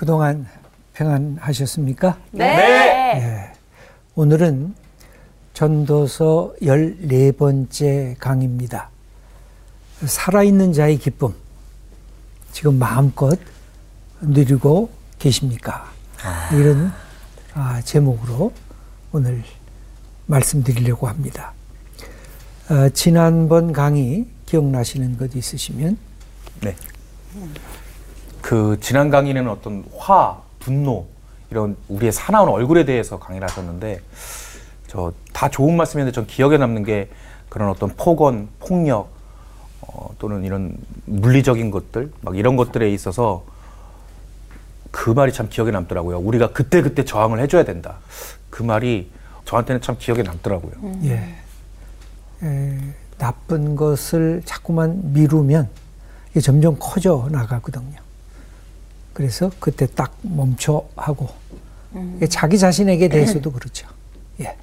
그동안 0.00 0.46
평안하셨습니까? 0.94 2.18
네. 2.30 2.46
네. 2.46 3.52
오늘은 4.14 4.74
전도서 5.52 6.54
14번째 6.62 8.16
강입니다. 8.18 8.88
살아있는 10.02 10.72
자의 10.72 10.96
기쁨. 10.96 11.34
지금 12.50 12.78
마음껏 12.78 13.38
누리고 14.22 14.88
계십니까? 15.18 15.92
아. 16.22 16.48
이런 16.54 16.90
아, 17.52 17.82
제목으로 17.82 18.54
오늘 19.12 19.44
말씀드리려고 20.24 21.08
합니다. 21.08 21.52
어, 22.70 22.88
지난번 22.88 23.74
강의 23.74 24.26
기억나시는 24.46 25.18
것 25.18 25.36
있으시면? 25.36 25.98
네. 26.62 26.74
그 28.42 28.78
지난 28.80 29.10
강의는 29.10 29.48
어떤 29.48 29.84
화, 29.96 30.40
분노 30.58 31.06
이런 31.50 31.76
우리의 31.88 32.12
사나운 32.12 32.48
얼굴에 32.48 32.84
대해서 32.84 33.18
강의를 33.18 33.48
하셨는데 33.48 34.00
저 34.86 35.12
다 35.40 35.48
좋은 35.48 35.74
말씀인데 35.74 36.12
전 36.12 36.26
기억에 36.26 36.58
남는 36.58 36.84
게 36.84 37.08
그런 37.48 37.70
어떤 37.70 37.88
폭언, 37.96 38.50
폭력 38.58 39.08
어, 39.80 40.10
또는 40.18 40.44
이런 40.44 40.76
물리적인 41.06 41.70
것들 41.70 42.12
막 42.20 42.36
이런 42.36 42.56
것들에 42.56 42.90
있어서 42.92 43.46
그 44.90 45.08
말이 45.08 45.32
참 45.32 45.48
기억에 45.48 45.70
남더라고요. 45.70 46.18
우리가 46.18 46.52
그때 46.52 46.82
그때 46.82 47.06
저항을 47.06 47.40
해줘야 47.40 47.64
된다. 47.64 48.00
그 48.50 48.62
말이 48.62 49.10
저한테는 49.46 49.80
참 49.80 49.96
기억에 49.98 50.22
남더라고요. 50.22 50.72
음. 50.82 51.00
예. 51.04 52.46
에, 52.46 52.78
나쁜 53.16 53.76
것을 53.76 54.42
자꾸만 54.44 55.14
미루면 55.14 55.70
이게 56.32 56.40
점점 56.40 56.76
커져 56.78 57.28
나가거든요. 57.30 57.96
그래서 59.12 59.50
그때 59.58 59.86
딱 59.86 60.12
멈춰 60.22 60.84
하고 60.96 61.28
음. 61.94 62.20
자기 62.28 62.58
자신에게 62.58 63.08
대해서도 63.08 63.50
그렇죠. 63.52 63.88
예. 64.40 64.54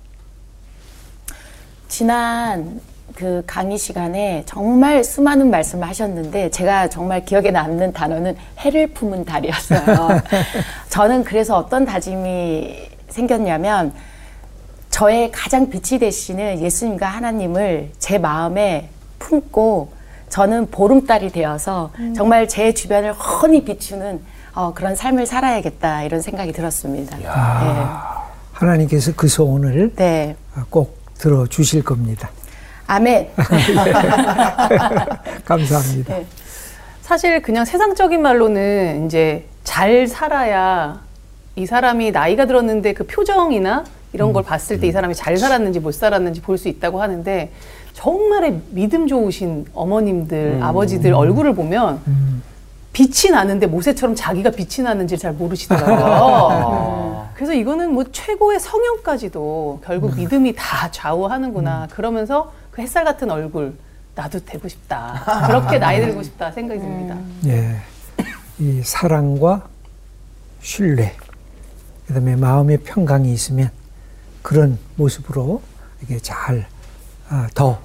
지난 1.88 2.80
그 3.16 3.44
강의 3.48 3.78
시간에 3.78 4.44
정말 4.46 5.04
수많은 5.04 5.50
말씀을 5.50 5.88
하셨는데 5.88 6.52
제가 6.52 6.88
정말 6.90 7.26
기억에 7.26 7.52
남는 7.52 7.94
단어는 7.94 8.36
해를 8.60 8.88
품은 8.88 9.26
달이었어요. 9.26 9.82
저는 10.90 11.24
그래서 11.24 11.58
어떤 11.58 11.84
다짐이 11.84 12.90
생겼냐면 13.10 13.94
저의 14.92 15.32
가장 15.32 15.70
빛이 15.70 16.00
되시는 16.00 16.62
예수님과 16.62 17.08
하나님을 17.08 17.92
제 17.98 18.18
마음에 18.18 18.90
품고 19.20 19.92
저는 20.30 20.70
보름달이 20.70 21.32
되어서 21.32 21.92
음. 22.00 22.14
정말 22.14 22.48
제 22.48 22.74
주변을 22.74 23.14
훤히 23.14 23.64
비추는 23.64 24.22
어, 24.58 24.74
그런 24.74 24.96
삶을 24.96 25.28
살아야겠다 25.28 26.02
이런 26.02 26.20
생각이 26.20 26.52
들었습니다. 26.52 27.16
네. 27.18 27.26
하나님께서 28.54 29.12
그 29.16 29.28
소원을 29.28 29.94
네. 29.96 30.36
꼭 30.72 30.98
들어 31.20 31.46
주실 31.46 31.84
겁니다. 31.84 32.32
아멘. 32.88 33.30
감사합니다. 35.46 36.16
네. 36.16 36.26
사실 37.04 37.44
그냥 37.44 37.66
세상적인 37.66 38.20
말로는 38.20 39.06
이제 39.06 39.46
잘 39.64 40.08
살아야 40.08 41.02
이 41.56 41.68
사람이 41.68 42.10
나이가 42.10 42.48
들었는데 42.48 42.94
그 42.94 43.06
표정이나 43.06 43.84
이런 44.12 44.34
걸 44.34 44.42
음. 44.42 44.46
봤을 44.46 44.80
때 44.80 44.88
이 44.88 44.92
사람이 44.92 45.14
잘 45.14 45.38
살았는지 45.38 45.80
못 45.80 45.94
살았는지 45.94 46.42
볼 46.42 46.58
수 46.58 46.68
있다고 46.68 47.00
하는데 47.00 47.52
정말의 47.94 48.60
믿음 48.72 49.06
좋으신 49.06 49.68
어머님들, 49.76 50.56
음. 50.58 50.64
아버지들 50.64 51.14
얼굴을 51.14 51.54
보면 51.54 52.02
음. 52.08 52.42
빛이 52.94 53.32
나는데 53.32 53.68
모세처럼 53.68 54.16
자기가 54.16 54.52
빛이 54.52 54.84
나는지 54.84 55.18
잘 55.18 55.34
모르시더라고요. 55.34 55.98
아. 56.08 57.30
그래서 57.36 57.54
이거는 57.54 57.94
뭐 57.94 58.04
최고의 58.12 58.60
성형까지도 58.60 59.82
결국 59.86 60.14
음. 60.14 60.18
믿음이 60.18 60.56
다 60.56 60.90
좌우하는구나. 60.90 61.84
음. 61.84 61.88
그러면서 61.90 62.52
그 62.72 62.82
햇살 62.82 63.04
같은 63.06 63.30
얼굴 63.30 63.76
나도 64.16 64.44
되고 64.44 64.68
싶다. 64.68 65.46
그렇게 65.46 65.78
나이 65.78 66.02
들고 66.02 66.24
싶다 66.24 66.52
생각이 66.52 66.80
듭니다. 66.80 67.14
음. 67.14 67.42
예. 67.46 67.76
이 68.60 68.82
사랑과 68.84 69.68
신뢰, 70.62 71.16
그 72.08 72.14
다음에 72.14 72.36
마음의 72.36 72.80
평강이 72.80 73.32
있으면 73.32 73.70
그런 74.42 74.80
모습으로 74.96 75.62
이게 76.02 76.18
잘, 76.20 76.66
아, 77.30 77.48
더, 77.54 77.80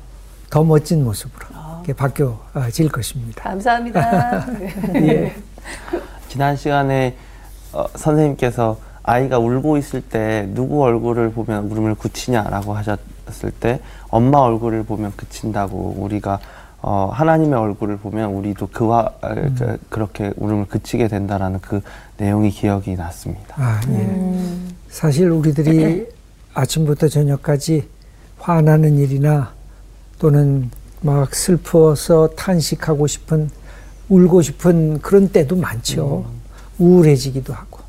더 0.49 0.65
멋진 0.65 1.05
모습으로 1.05 1.47
바뀌어질 1.93 2.89
것입니다. 2.91 3.43
감사합니다. 3.43 4.47
예. 4.97 5.35
지난 6.29 6.57
시간에 6.57 7.17
어, 7.73 7.87
선생님께서 7.95 8.79
아이가 9.03 9.39
울고 9.39 9.79
있을 9.79 10.01
때 10.01 10.49
누구 10.55 10.83
얼굴을 10.83 11.33
보면 11.33 11.71
울음을 11.71 11.95
굳히냐라고 11.95 12.75
하셨을 12.75 13.51
때 13.59 13.81
엄마 14.09 14.39
얼굴을 14.39 14.85
보면 14.85 15.13
그친다고 15.17 15.97
우리가 15.99 16.39
어, 16.83 17.11
하나님의 17.13 17.59
얼굴을 17.59 17.97
보면 17.97 18.31
우리도 18.31 18.69
그와 18.69 19.13
음. 19.25 19.55
그, 19.59 19.79
그렇게 19.89 20.33
울음을 20.37 20.67
그치게 20.67 21.09
된다라는 21.09 21.61
그 21.61 21.81
내용이 22.17 22.51
기억이 22.51 22.95
났습니다. 22.97 23.55
아, 23.57 23.81
예. 23.89 23.93
음. 23.93 24.75
사실 24.89 25.31
우리들이 25.31 26.07
아침부터 26.55 27.09
저녁까지 27.09 27.89
화나는 28.39 28.99
일이나 28.99 29.53
또는 30.19 30.71
막 31.03 31.35
슬퍼서 31.35 32.31
탄식하고 32.37 33.07
싶은 33.07 33.51
울고 34.09 34.43
싶은 34.43 35.01
그런 35.01 35.29
때도 35.29 35.57
많죠. 35.57 36.27
음. 36.29 36.43
우울해지기도 36.79 37.53
하고. 37.53 37.81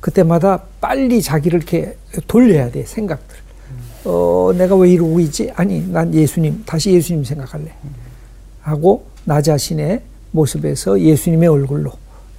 그때마다 0.00 0.62
빨리 0.80 1.20
자기를 1.20 1.62
이렇게 1.62 1.96
돌려야 2.26 2.70
돼, 2.70 2.84
생각들. 2.84 3.36
어, 4.04 4.52
내가 4.56 4.76
왜 4.76 4.90
이러고 4.90 5.18
있지? 5.20 5.50
아니, 5.56 5.84
난 5.86 6.14
예수님, 6.14 6.62
다시 6.64 6.92
예수님 6.92 7.24
생각할래. 7.24 7.74
하고, 8.60 9.06
나 9.24 9.42
자신의 9.42 10.02
모습에서 10.30 11.00
예수님의 11.00 11.48
얼굴로 11.48 11.92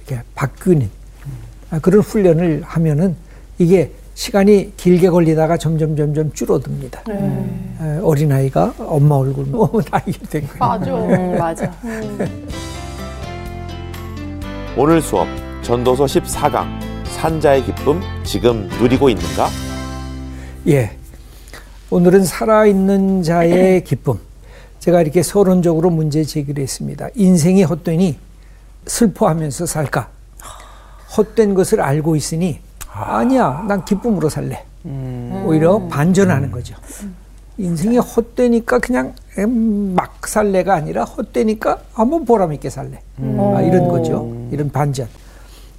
이렇게 0.06 0.22
바뀌는 0.34 0.88
아, 1.70 1.78
그런 1.80 2.00
훈련을 2.00 2.62
하면은 2.64 3.16
이게 3.58 3.92
시간이 4.18 4.72
길게 4.76 5.10
걸리다가 5.10 5.56
점점 5.58 5.94
점점 5.94 6.32
줄어듭니다. 6.32 7.02
네. 7.06 8.00
어린아이가 8.02 8.74
엄마 8.80 9.14
얼굴 9.14 9.46
너무 9.48 9.80
나이게 9.88 10.18
된 10.26 10.44
거예요. 10.48 10.58
맞아. 10.58 10.94
음, 10.96 11.38
맞아. 11.38 11.72
음. 11.84 12.48
오늘 14.76 15.00
수업 15.00 15.28
전도서 15.62 16.06
14강 16.06 16.66
산자의 17.04 17.64
기쁨 17.64 18.00
지금 18.24 18.68
누리고 18.80 19.08
있는가? 19.08 19.48
예. 20.66 20.96
오늘은 21.88 22.24
살아있는 22.24 23.22
자의 23.22 23.82
기쁨. 23.86 24.18
제가 24.80 25.00
이렇게 25.00 25.22
서론적으로 25.22 25.90
문제 25.90 26.24
제기를 26.24 26.60
했습니다. 26.60 27.06
인생이 27.14 27.62
헛되니 27.62 28.18
슬퍼하면서 28.84 29.66
살까? 29.66 30.10
헛된 31.16 31.54
것을 31.54 31.80
알고 31.80 32.16
있으니 32.16 32.58
아니야, 32.92 33.64
난 33.68 33.84
기쁨으로 33.84 34.28
살래. 34.28 34.64
음. 34.86 35.44
오히려 35.46 35.78
반전하는 35.88 36.50
거죠. 36.50 36.74
인생이 37.58 37.98
헛되니까 37.98 38.78
그냥 38.78 39.14
막 39.94 40.26
살래가 40.26 40.74
아니라 40.74 41.04
헛되니까 41.04 41.80
한번 41.92 42.24
보람 42.24 42.52
있게 42.52 42.70
살래. 42.70 43.00
음. 43.18 43.38
아, 43.40 43.60
이런 43.62 43.88
거죠. 43.88 44.32
이런 44.50 44.70
반전. 44.70 45.08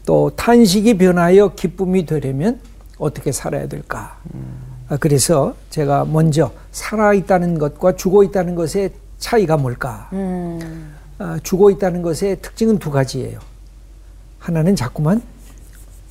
또 0.06 0.32
탄식이 0.36 0.98
변하여 0.98 1.54
기쁨이 1.56 2.06
되려면 2.06 2.60
어떻게 2.98 3.32
살아야 3.32 3.68
될까? 3.68 4.18
아, 4.90 4.98
그래서 4.98 5.56
제가 5.70 6.06
먼저 6.06 6.52
살아 6.72 7.14
있다는 7.14 7.58
것과 7.60 7.96
죽어 7.96 8.24
있다는 8.24 8.56
것의 8.56 8.92
차이가 9.20 9.56
뭘까? 9.56 10.10
음. 10.14 10.94
아, 11.18 11.40
죽어 11.44 11.70
있다는 11.72 12.02
것의 12.02 12.42
특징은 12.42 12.80
두 12.80 12.92
가지예요. 12.92 13.40
하나는 14.40 14.76
자꾸만 14.76 15.22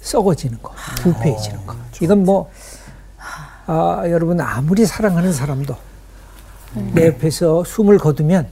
썩어지는 0.00 0.58
거, 0.62 0.72
부패해지는 1.02 1.66
거. 1.66 1.76
이건 2.00 2.24
뭐 2.24 2.50
아, 3.66 4.02
여러분 4.06 4.40
아무리 4.40 4.86
사랑하는 4.86 5.32
사람도 5.32 5.76
음. 6.76 6.92
내 6.94 7.08
옆에서 7.08 7.64
숨을 7.64 7.98
거두면 7.98 8.48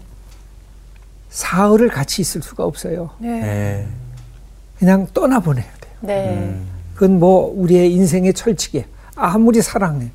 사흘을 1.30 1.88
같이 1.88 2.22
있을 2.22 2.42
수가 2.42 2.64
없어요. 2.64 3.10
네. 3.18 3.40
네. 3.40 3.88
그냥 4.78 5.06
떠나보내야 5.12 5.64
돼요. 5.64 5.92
네. 6.00 6.34
음. 6.34 6.66
그건 6.94 7.18
뭐 7.18 7.52
우리의 7.54 7.92
인생의 7.94 8.34
철칙이에요. 8.34 8.84
아무리 9.14 9.62
사랑해. 9.62 10.10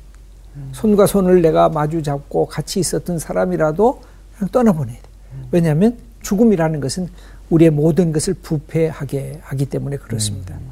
손과 0.72 1.06
손을 1.06 1.40
내가 1.40 1.68
마주 1.68 2.02
잡고 2.02 2.46
같이 2.46 2.78
있었던 2.78 3.18
사람이라도 3.18 4.02
그냥 4.36 4.50
떠나보내야 4.50 4.96
돼. 4.96 5.08
왜냐하면 5.50 5.96
죽음이라는 6.20 6.80
것은 6.80 7.08
우리의 7.50 7.70
모든 7.70 8.12
것을 8.12 8.34
부패하게 8.34 9.40
하기 9.42 9.66
때문에 9.66 9.96
그렇습니다. 9.96 10.54
음. 10.54 10.71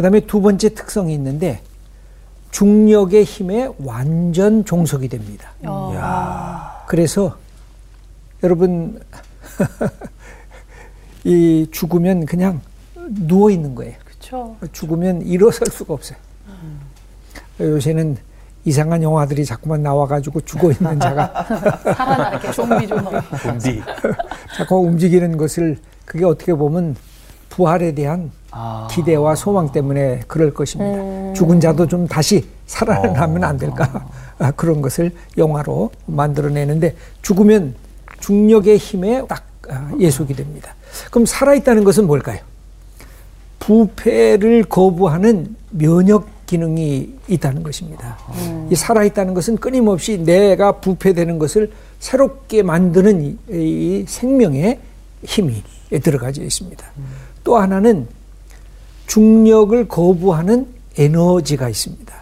그 0.00 0.02
다음에 0.02 0.20
두 0.20 0.40
번째 0.40 0.70
특성이 0.70 1.12
있는데 1.12 1.60
중력의 2.52 3.22
힘에 3.22 3.68
완전 3.84 4.64
종속이 4.64 5.08
됩니다. 5.08 5.50
어. 5.66 5.92
그래서 6.88 7.36
여러분 8.42 8.98
이 11.24 11.68
죽으면 11.70 12.24
그냥 12.24 12.62
누워 13.10 13.50
있는 13.50 13.74
거예요. 13.74 13.92
그렇죠. 14.02 14.56
죽으면 14.72 15.20
일어설 15.20 15.68
수가 15.68 15.92
없어요. 15.92 16.16
요새는 17.60 18.16
이상한 18.64 19.02
영화들이 19.02 19.44
자꾸만 19.44 19.82
나와가지고 19.82 20.40
죽어 20.46 20.72
있는 20.72 20.98
자가 20.98 21.44
살아나게 21.94 22.52
좀비 22.52 22.88
좀비. 22.88 23.10
좀비. 23.42 23.82
자꾸 24.56 24.76
움직이는 24.76 25.36
것을 25.36 25.76
그게 26.06 26.24
어떻게 26.24 26.54
보면 26.54 26.96
부활에 27.50 27.92
대한 27.92 28.30
아. 28.50 28.88
기대와 28.90 29.34
소망 29.36 29.70
때문에 29.72 30.20
그럴 30.26 30.52
것입니다. 30.52 31.32
죽은 31.34 31.60
자도 31.60 31.86
좀 31.86 32.06
다시 32.06 32.46
살아나면 32.66 33.44
안 33.44 33.56
될까 33.56 34.08
아, 34.38 34.50
그런 34.52 34.80
것을 34.82 35.12
영화로 35.38 35.90
만들어내는데 36.06 36.96
죽으면 37.22 37.74
중력의 38.20 38.78
힘에 38.78 39.22
딱 39.28 39.44
아, 39.68 39.92
예속이 39.98 40.34
됩니다. 40.34 40.74
그럼 41.10 41.26
살아있다는 41.26 41.84
것은 41.84 42.06
뭘까요? 42.06 42.38
부패를 43.60 44.64
거부하는 44.64 45.54
면역 45.70 46.28
기능이 46.46 47.14
있다는 47.28 47.62
것입니다. 47.62 48.18
이 48.70 48.74
살아있다는 48.74 49.34
것은 49.34 49.58
끊임없이 49.58 50.18
내가 50.18 50.72
부패되는 50.72 51.38
것을 51.38 51.70
새롭게 52.00 52.64
만드는 52.64 53.22
이, 53.22 53.38
이 53.50 54.04
생명의 54.08 54.80
힘이 55.22 55.62
들어가져 56.02 56.42
있습니다. 56.42 56.84
또 57.44 57.56
하나는 57.56 58.08
중력을 59.10 59.88
거부하는 59.88 60.68
에너지가 60.96 61.68
있습니다. 61.68 62.14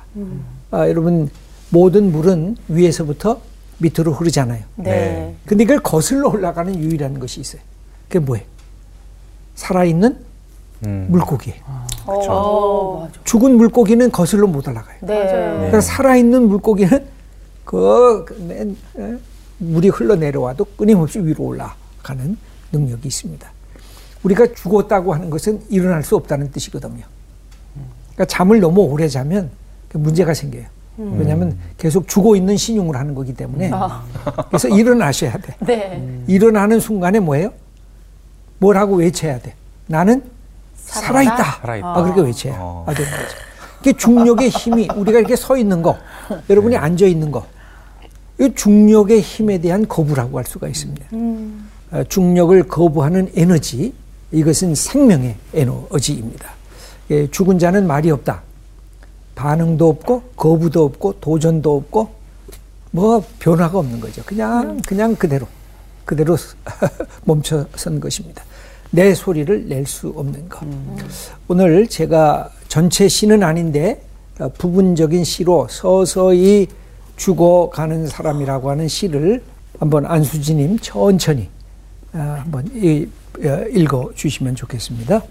아, 0.71 0.89
여러분 0.89 1.29
모든 1.69 2.11
물은 2.11 2.57
위에서부터 2.69 3.43
밑으로 3.77 4.13
흐르잖아요. 4.15 4.65
네. 4.77 5.37
근데 5.45 5.65
이걸 5.65 5.81
거슬러 5.81 6.31
올라가는 6.31 6.75
유일한 6.79 7.19
것이 7.19 7.41
있어요. 7.41 7.61
그게 8.09 8.21
뭐예요? 8.21 8.47
살아있는 9.55 10.17
음. 10.87 11.07
물고기예요. 11.11 11.61
어, 12.07 13.07
맞아. 13.07 13.21
죽은 13.25 13.59
물고기는 13.59 14.11
거슬러 14.11 14.47
못 14.47 14.67
올라가요. 14.67 14.97
네. 15.03 15.27
그러니까 15.27 15.83
살아있는 15.83 16.49
물고기는 16.49 17.05
그 17.67 18.25
맨, 18.49 18.77
에, 18.99 19.19
물이 19.59 19.91
흘러 19.91 20.15
내려와도 20.15 20.65
끊임없이 20.79 21.19
위로 21.19 21.45
올라가는 21.45 22.39
능력이 22.73 23.09
있습니다. 23.09 23.58
우리가 24.23 24.47
죽었다고 24.55 25.15
하는 25.15 25.31
것은 25.31 25.63
일어날 25.69 26.03
수 26.03 26.17
없다는 26.17 26.51
뜻이거든요. 26.51 27.05
그러니까 28.15 28.25
잠을 28.27 28.61
너무 28.61 28.83
오래 28.83 29.09
자면 29.09 29.51
문제가 29.93 30.35
생겨요. 30.35 30.65
왜냐하면 30.97 31.57
계속 31.77 32.09
죽어 32.09 32.35
있는 32.35 32.57
신용을 32.57 32.97
하는 32.97 33.15
거기 33.15 33.33
때문에 33.33 33.71
그래서 34.49 34.69
일어나셔야 34.69 35.37
돼. 35.39 35.55
네. 35.61 36.23
일어나는 36.27 36.81
순간에 36.81 37.21
뭐예요? 37.21 37.53
뭐라고 38.59 38.97
외쳐야 38.97 39.39
돼? 39.39 39.55
나는 39.87 40.23
살아있다. 40.75 41.61
살아있다. 41.61 41.89
아, 41.89 42.03
그렇게 42.03 42.21
외쳐야 42.23 42.57
어. 42.59 42.85
아, 42.87 42.95
되는 42.95 43.09
거죠. 43.11 43.37
이게 43.81 43.93
중력의 43.93 44.49
힘이 44.49 44.89
우리가 44.97 45.21
이렇게 45.21 45.37
서 45.37 45.57
있는 45.57 45.83
거, 45.83 45.97
여러분이 46.51 46.77
앉아 46.77 47.07
있는 47.07 47.31
거, 47.31 47.47
이 48.41 48.53
중력의 48.53 49.21
힘에 49.21 49.59
대한 49.59 49.87
거부라고 49.87 50.39
할 50.39 50.45
수가 50.45 50.67
있습니다. 50.67 51.07
어, 51.93 52.05
중력을 52.09 52.61
거부하는 52.65 53.31
에너지, 53.37 53.95
이것은 54.33 54.75
생명의 54.75 55.37
에너지입니다. 55.55 56.51
예, 57.11 57.31
죽은 57.31 57.59
자는 57.59 57.87
말이 57.87 58.11
없다. 58.11 58.43
반응도 59.35 59.89
없고 59.89 60.23
거부도 60.37 60.85
없고 60.85 61.15
도전도 61.21 61.77
없고 61.77 62.09
뭐 62.91 63.25
변화가 63.39 63.79
없는 63.79 64.01
거죠. 64.01 64.23
그냥 64.27 64.81
그냥 64.87 65.15
그대로 65.15 65.47
그대로 66.05 66.37
멈춰선 67.25 68.01
것입니다. 68.01 68.43
내 68.91 69.15
소리를 69.15 69.69
낼 69.69 69.87
수 69.87 70.09
없는 70.17 70.49
것. 70.49 70.61
오늘 71.47 71.87
제가 71.89 72.51
전체 72.69 73.07
시는 73.09 73.43
아닌데 73.43 74.03
어, 74.41 74.49
부분적인 74.57 75.25
시로 75.25 75.67
서서히 75.71 76.67
죽어가는 77.17 78.07
사람이라고 78.07 78.71
하는 78.71 78.89
시를 78.89 79.43
한번 79.79 80.07
안수지님 80.07 80.79
천천히 80.81 81.49
어, 82.13 82.19
한번 82.39 82.67
이- 82.75 83.07
어, 83.07 83.09
읽어 83.41 84.11
주시면 84.15 84.57
좋겠습니다. 84.57 85.23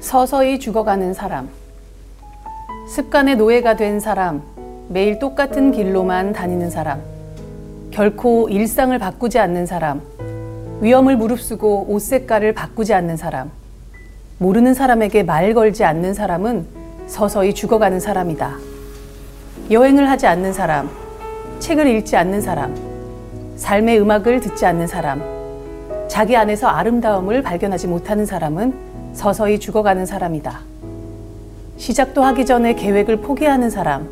서서히 0.00 0.58
죽어가는 0.58 1.14
사람. 1.14 1.48
습관의 2.88 3.36
노예가 3.36 3.76
된 3.76 4.00
사람. 4.00 4.42
매일 4.88 5.18
똑같은 5.18 5.72
길로만 5.72 6.32
다니는 6.32 6.70
사람. 6.70 7.00
결코 7.90 8.48
일상을 8.48 8.98
바꾸지 8.98 9.38
않는 9.38 9.66
사람. 9.66 10.02
위험을 10.80 11.16
무릅쓰고 11.16 11.86
옷 11.88 12.00
색깔을 12.00 12.54
바꾸지 12.54 12.94
않는 12.94 13.16
사람. 13.16 13.50
모르는 14.38 14.74
사람에게 14.74 15.22
말 15.22 15.54
걸지 15.54 15.84
않는 15.84 16.14
사람은 16.14 16.66
서서히 17.06 17.54
죽어가는 17.54 18.00
사람이다. 18.00 18.56
여행을 19.70 20.08
하지 20.08 20.26
않는 20.26 20.52
사람. 20.52 20.90
책을 21.58 21.86
읽지 21.86 22.16
않는 22.16 22.40
사람. 22.40 22.74
삶의 23.56 24.00
음악을 24.00 24.40
듣지 24.40 24.64
않는 24.66 24.86
사람. 24.86 25.39
자기 26.10 26.36
안에서 26.36 26.66
아름다움을 26.66 27.40
발견하지 27.40 27.86
못하는 27.86 28.26
사람은 28.26 28.74
서서히 29.12 29.60
죽어가는 29.60 30.06
사람이다. 30.06 30.58
시작도 31.76 32.24
하기 32.24 32.46
전에 32.46 32.74
계획을 32.74 33.18
포기하는 33.18 33.70
사람, 33.70 34.08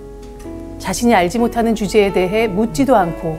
자신이 0.78 1.12
알지 1.12 1.40
못하는 1.40 1.74
주제에 1.74 2.12
대해 2.12 2.46
묻지도 2.46 2.94
않고 2.94 3.36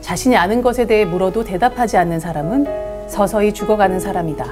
자신이 0.00 0.36
아는 0.36 0.62
것에 0.62 0.88
대해 0.88 1.04
물어도 1.04 1.44
대답하지 1.44 1.96
않는 1.96 2.18
사람은 2.18 2.66
서서히 3.06 3.52
죽어가는 3.54 4.00
사람이다. 4.00 4.46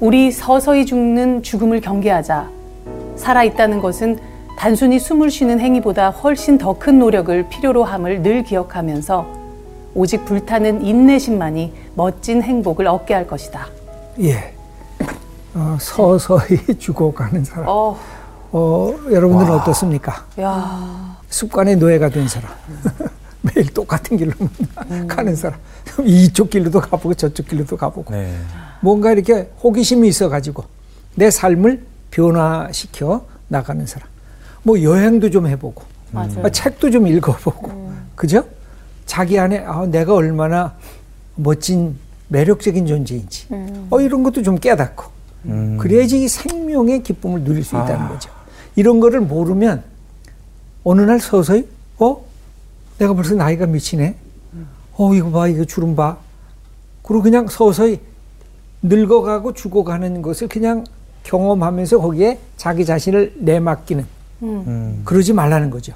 우리 0.00 0.30
서서히 0.30 0.84
죽는 0.84 1.42
죽음을 1.42 1.80
경계하자. 1.80 2.50
살아있다는 3.16 3.80
것은 3.80 4.18
단순히 4.58 4.98
숨을 4.98 5.30
쉬는 5.30 5.58
행위보다 5.58 6.10
훨씬 6.10 6.58
더 6.58 6.74
큰 6.74 6.98
노력을 6.98 7.48
필요로 7.48 7.82
함을 7.82 8.20
늘 8.20 8.42
기억하면서 8.42 9.26
오직 9.94 10.26
불타는 10.26 10.84
인내심만이 10.84 11.79
멋진 11.94 12.42
행복을 12.42 12.86
얻게 12.86 13.14
할 13.14 13.26
것이다. 13.26 13.66
예. 14.20 14.54
어, 15.54 15.76
서서히 15.80 16.58
죽어가는 16.78 17.44
사람. 17.44 17.66
어, 17.68 17.98
어, 18.52 18.94
여러분들은 19.10 19.52
어떻습니까? 19.60 20.24
야, 20.40 21.16
습관의 21.28 21.76
노예가 21.76 22.08
된 22.08 22.28
사람. 22.28 22.52
매일 23.42 23.72
똑같은 23.72 24.16
길로 24.16 24.32
가는 25.08 25.34
사람. 25.34 25.58
이쪽 26.04 26.50
길로도 26.50 26.80
가보고 26.80 27.14
저쪽 27.14 27.48
길로도 27.48 27.76
가보고. 27.76 28.12
네. 28.14 28.36
뭔가 28.80 29.12
이렇게 29.12 29.50
호기심이 29.62 30.06
있어가지고 30.08 30.64
내 31.14 31.30
삶을 31.30 31.84
변화시켜 32.10 33.24
나가는 33.48 33.84
사람. 33.86 34.08
뭐 34.62 34.80
여행도 34.82 35.30
좀 35.30 35.46
해보고, 35.46 35.82
맞아요. 36.10 36.44
아, 36.44 36.50
책도 36.50 36.90
좀 36.90 37.06
읽어보고, 37.06 37.92
그죠? 38.14 38.44
자기 39.06 39.38
안에 39.38 39.64
아, 39.66 39.86
내가 39.86 40.14
얼마나 40.14 40.74
멋진 41.42 41.96
매력적인 42.28 42.86
존재인지, 42.86 43.48
어, 43.90 44.00
이런 44.00 44.22
것도 44.22 44.42
좀 44.42 44.56
깨닫고, 44.56 45.04
음. 45.46 45.78
그래야지 45.78 46.22
이 46.22 46.28
생명의 46.28 47.02
기쁨을 47.02 47.42
누릴 47.42 47.64
수 47.64 47.76
있다는 47.76 48.08
거죠. 48.08 48.30
이런 48.76 49.00
거를 49.00 49.20
모르면 49.20 49.82
어느 50.84 51.00
날 51.02 51.18
서서히, 51.20 51.68
어? 51.98 52.24
내가 52.98 53.14
벌써 53.14 53.34
나이가 53.34 53.66
몇이네? 53.66 54.16
어, 54.96 55.14
이거 55.14 55.30
봐, 55.30 55.48
이거 55.48 55.64
주름 55.64 55.96
봐. 55.96 56.18
그리고 57.02 57.22
그냥 57.22 57.48
서서히 57.48 57.98
늙어가고 58.82 59.54
죽어가는 59.54 60.22
것을 60.22 60.48
그냥 60.48 60.84
경험하면서 61.24 61.98
거기에 61.98 62.38
자기 62.56 62.84
자신을 62.84 63.34
내맡기는 63.38 64.06
음. 64.42 65.02
그러지 65.04 65.32
말라는 65.32 65.70
거죠. 65.70 65.94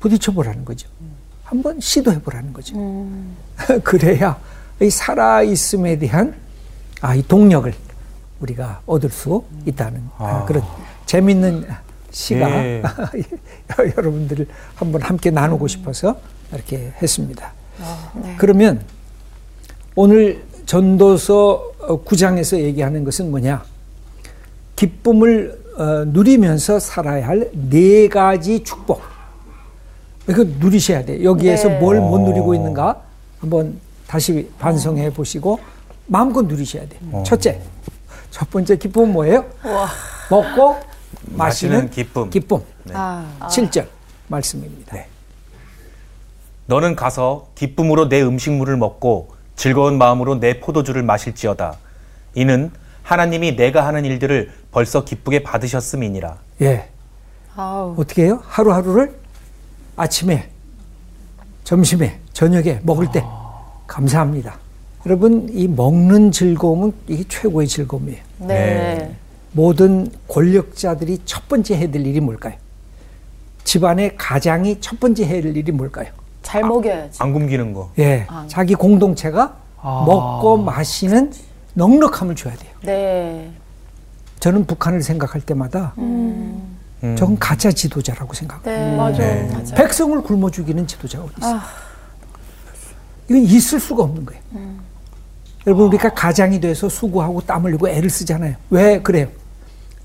부딪혀 0.00 0.32
보라는 0.32 0.64
거죠. 0.64 0.88
한번 1.44 1.78
시도해 1.80 2.20
보라는 2.22 2.52
거죠. 2.52 2.74
그래야 3.84 4.38
이 4.38 4.49
살아 4.88 5.42
있음에 5.42 5.98
대한 5.98 6.34
아, 7.02 7.14
이 7.14 7.22
동력을 7.22 7.72
우리가 8.40 8.80
얻을 8.86 9.10
수 9.10 9.44
있다는 9.66 10.02
아. 10.16 10.44
그런 10.46 10.62
재밌는 11.06 11.66
시가 12.10 12.64
예. 12.64 12.82
여러분들을 13.96 14.46
한번 14.74 15.02
함께 15.02 15.30
나누고 15.30 15.68
싶어서 15.68 16.18
이렇게 16.52 16.92
했습니다. 17.02 17.52
네. 18.14 18.34
그러면 18.38 18.82
오늘 19.94 20.42
전도서 20.66 21.72
9장에서 22.04 22.58
얘기하는 22.58 23.04
것은 23.04 23.30
뭐냐? 23.30 23.62
기쁨을 24.76 25.60
어, 25.76 26.04
누리면서 26.06 26.78
살아야 26.78 27.26
할 27.26 27.50
네 27.52 28.08
가지 28.08 28.62
축복. 28.64 29.02
이거 30.28 30.44
누리셔야 30.44 31.04
돼. 31.04 31.22
여기에서 31.24 31.68
네. 31.68 31.78
뭘못 31.78 32.20
어. 32.20 32.24
누리고 32.24 32.54
있는가? 32.54 33.02
한번 33.40 33.78
다시 34.10 34.50
반성해 34.58 35.12
보시고 35.12 35.60
마음껏 36.06 36.42
누리셔야 36.42 36.82
돼. 36.88 36.98
첫째, 37.24 37.62
첫 38.32 38.50
번째 38.50 38.76
기쁨은 38.76 39.12
뭐예요? 39.12 39.44
먹고 40.28 40.80
마시는, 41.26 41.36
마시는 41.36 41.90
기쁨. 41.90 42.28
기쁨. 42.28 42.60
아, 42.92 43.24
7절 43.42 43.86
말씀입니다. 44.26 44.96
네. 44.96 45.06
너는 46.66 46.96
가서 46.96 47.50
기쁨으로 47.54 48.08
내 48.08 48.20
음식물을 48.20 48.76
먹고 48.76 49.36
즐거운 49.54 49.96
마음으로 49.96 50.40
내 50.40 50.58
포도주를 50.58 51.04
마실지어다. 51.04 51.76
이는 52.34 52.72
하나님이 53.04 53.54
내가 53.54 53.86
하는 53.86 54.04
일들을 54.04 54.50
벌써 54.72 55.04
기쁘게 55.04 55.44
받으셨음이니라. 55.44 56.36
예. 56.62 56.88
아우. 57.54 57.94
어떻게 57.96 58.24
해요? 58.24 58.42
하루하루를 58.44 59.16
아침에, 59.94 60.50
점심에, 61.62 62.18
저녁에 62.32 62.80
먹을 62.82 63.08
때 63.12 63.24
감사합니다. 63.90 64.58
여러분, 65.04 65.48
이 65.52 65.66
먹는 65.66 66.30
즐거움은 66.30 66.92
이게 67.08 67.24
최고의 67.28 67.66
즐거움이에요. 67.66 68.20
네. 68.38 68.46
네. 68.46 69.16
모든 69.52 70.10
권력자들이 70.28 71.22
첫 71.24 71.48
번째 71.48 71.76
해야 71.76 71.90
될 71.90 72.06
일이 72.06 72.20
뭘까요? 72.20 72.54
집안의 73.64 74.16
가장이 74.16 74.80
첫 74.80 75.00
번째 75.00 75.24
해야 75.24 75.42
될 75.42 75.56
일이 75.56 75.72
뭘까요? 75.72 76.06
잘 76.42 76.62
먹여야지. 76.62 77.20
안 77.20 77.32
굶기는 77.32 77.74
거. 77.74 77.90
예, 77.98 78.26
자기 78.46 78.74
공동체가 78.74 79.56
먹고 79.82 80.58
마시는 80.58 81.32
넉넉함을 81.74 82.36
줘야 82.36 82.54
돼요. 82.54 82.72
네. 82.82 83.50
저는 84.38 84.66
북한을 84.66 85.02
생각할 85.02 85.40
때마다 85.40 85.94
음. 85.98 86.76
저건 87.18 87.38
가짜 87.38 87.70
지도자라고 87.72 88.34
생각해요. 88.34 88.62
네. 88.64 88.96
맞아. 88.96 89.18
네. 89.18 89.48
맞아요. 89.52 89.74
백성을 89.74 90.20
굶어 90.22 90.50
죽이는 90.50 90.86
지도자가 90.86 91.24
어디 91.24 91.34
있어요? 91.38 91.56
아. 91.56 91.89
이건 93.30 93.42
있을 93.44 93.78
수가 93.78 94.02
없는 94.02 94.26
거예요. 94.26 94.42
여러분 95.66 95.86
우리가 95.86 96.12
가장이 96.12 96.60
돼서 96.60 96.88
수고하고 96.88 97.40
땀 97.42 97.64
흘리고 97.64 97.88
애를 97.88 98.10
쓰잖아요. 98.10 98.56
왜 98.70 99.00
그래요? 99.00 99.28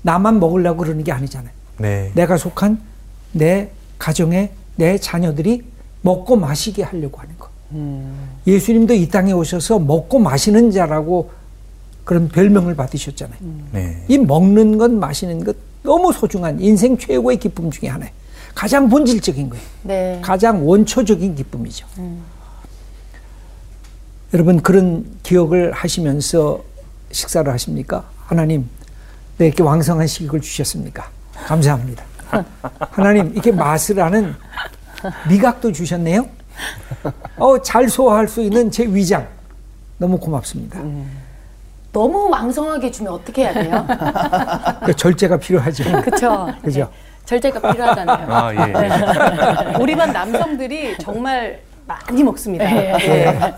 나만 0.02 0.38
먹으려고 0.38 0.84
그러는 0.84 1.02
게 1.02 1.10
아니잖아요. 1.10 1.50
네. 1.78 2.12
내가 2.14 2.36
속한 2.36 2.80
내 3.32 3.70
가정에 3.98 4.52
내 4.76 4.96
자녀들이 4.98 5.64
먹고 6.02 6.36
마시게 6.36 6.84
하려고 6.84 7.20
하는 7.20 7.34
거. 7.36 7.48
예수님도 8.46 8.94
이 8.94 9.08
땅에 9.08 9.32
오셔서 9.32 9.80
먹고 9.80 10.20
마시는 10.20 10.70
자라고 10.70 11.30
그런 12.04 12.28
별명을 12.28 12.76
받으셨잖아요. 12.76 13.38
네. 13.72 14.04
이 14.06 14.18
먹는 14.18 14.78
것, 14.78 14.92
마시는 14.92 15.42
것 15.42 15.56
너무 15.82 16.12
소중한 16.12 16.60
인생 16.60 16.96
최고의 16.96 17.38
기쁨 17.38 17.72
중에 17.72 17.88
하나예요. 17.88 18.14
가장 18.54 18.88
본질적인 18.88 19.50
거예요. 19.50 19.64
네. 19.82 20.20
가장 20.22 20.66
원초적인 20.66 21.34
기쁨이죠. 21.34 21.86
여러분 24.36 24.60
그런 24.60 25.06
기억을 25.22 25.72
하시면서 25.72 26.62
식사를 27.10 27.50
하십니까? 27.50 28.04
하나님, 28.26 28.68
네, 29.38 29.46
이렇게 29.46 29.62
왕성한 29.62 30.06
식욕을 30.06 30.42
주셨습니까? 30.42 31.08
감사합니다. 31.46 32.04
하나님, 32.90 33.32
이렇게 33.32 33.50
맛을 33.50 33.98
아는 33.98 34.34
미각도 35.30 35.72
주셨네요. 35.72 36.28
어, 37.38 37.62
잘 37.62 37.88
소화할 37.88 38.28
수 38.28 38.42
있는 38.42 38.70
제 38.70 38.84
위장 38.84 39.26
너무 39.96 40.18
고맙습니다. 40.18 40.80
너무 41.90 42.28
왕성하게 42.28 42.90
주면 42.90 43.14
어떻게 43.14 43.44
해야 43.44 43.54
돼요? 43.54 43.86
그 44.84 44.94
절제가 44.94 45.38
필요하죠. 45.38 45.84
그렇죠. 46.02 46.52
그죠? 46.62 46.90
절제가 47.24 47.72
필요하잖아요. 47.72 48.26
아, 48.30 48.54
예. 48.54 49.76
우리 49.80 49.96
반 49.96 50.12
남성들이 50.12 50.98
정말 50.98 51.62
많이 51.86 52.22
먹습니다. 52.22 52.66
네. 52.66 52.92
네. 52.98 53.54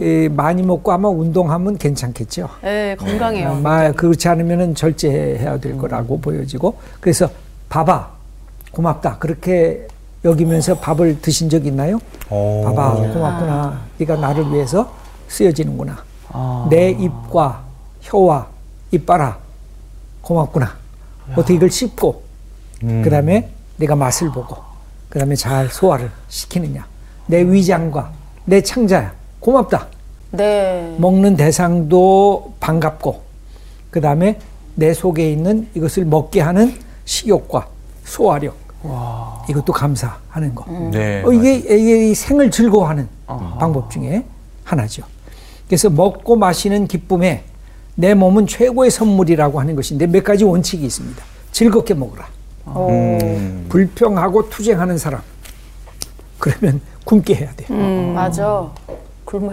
예, 0.00 0.28
많이 0.28 0.62
먹고 0.62 0.92
아마 0.92 1.08
운동하면 1.08 1.76
괜찮겠죠. 1.78 2.48
네, 2.62 2.94
건강해요. 2.96 3.54
마, 3.56 3.90
그렇지 3.92 4.28
않으면 4.28 4.74
절제해야 4.74 5.58
될 5.58 5.76
거라고 5.76 6.20
보여지고 6.20 6.78
그래서 7.00 7.28
봐봐 7.68 8.10
고맙다 8.70 9.18
그렇게 9.18 9.86
여기면서 10.24 10.78
밥을 10.78 11.20
드신 11.20 11.48
적 11.48 11.66
있나요? 11.66 11.98
오. 12.30 12.62
봐봐 12.64 12.94
고맙구나 13.12 13.80
네가 13.98 14.16
나를 14.16 14.52
위해서 14.52 14.92
쓰여지는구나 15.28 15.98
내 16.70 16.90
입과 16.90 17.64
혀와 18.00 18.46
이빨아 18.90 19.38
고맙구나 20.22 20.76
어떻게 21.32 21.54
이걸 21.54 21.70
씹고 21.70 22.22
음. 22.84 23.02
그 23.02 23.10
다음에 23.10 23.50
내가 23.76 23.96
맛을 23.96 24.30
보고 24.30 24.56
그 25.08 25.18
다음에 25.18 25.34
잘 25.34 25.68
소화를 25.68 26.10
시키느냐 26.28 26.86
내 27.26 27.42
위장과 27.42 28.12
내 28.44 28.60
창자야 28.62 29.12
고맙다 29.40 29.86
네. 30.32 30.94
먹는 30.98 31.36
대상도 31.36 32.54
반갑고 32.60 33.22
그 33.90 34.00
다음에 34.00 34.38
내 34.74 34.92
속에 34.94 35.30
있는 35.30 35.68
이것을 35.74 36.04
먹게 36.04 36.40
하는 36.40 36.74
식욕과 37.04 37.68
소화력 38.04 38.56
이것도 39.48 39.72
감사하는 39.72 40.54
거. 40.54 40.64
네. 40.90 41.22
어, 41.24 41.32
이게, 41.32 41.56
이게 41.56 42.10
이 42.10 42.14
생을 42.14 42.50
즐거워하는 42.50 43.08
방법 43.58 43.90
중에 43.90 44.24
하나죠. 44.64 45.02
그래서 45.66 45.90
먹고 45.90 46.36
마시는 46.36 46.86
기쁨에 46.86 47.44
내 47.94 48.14
몸은 48.14 48.46
최고의 48.46 48.90
선물이라고 48.90 49.58
하는 49.58 49.74
것인데 49.74 50.06
몇 50.06 50.22
가지 50.22 50.44
원칙이 50.44 50.84
있습니다. 50.86 51.22
즐겁게 51.50 51.94
먹으라. 51.94 52.28
음. 52.68 53.66
불평하고 53.68 54.48
투쟁하는 54.50 54.98
사람. 54.98 55.20
그러면 56.38 56.80
굶게 57.04 57.34
해야 57.34 57.52
돼요. 57.56 57.76
맞아. 58.12 58.70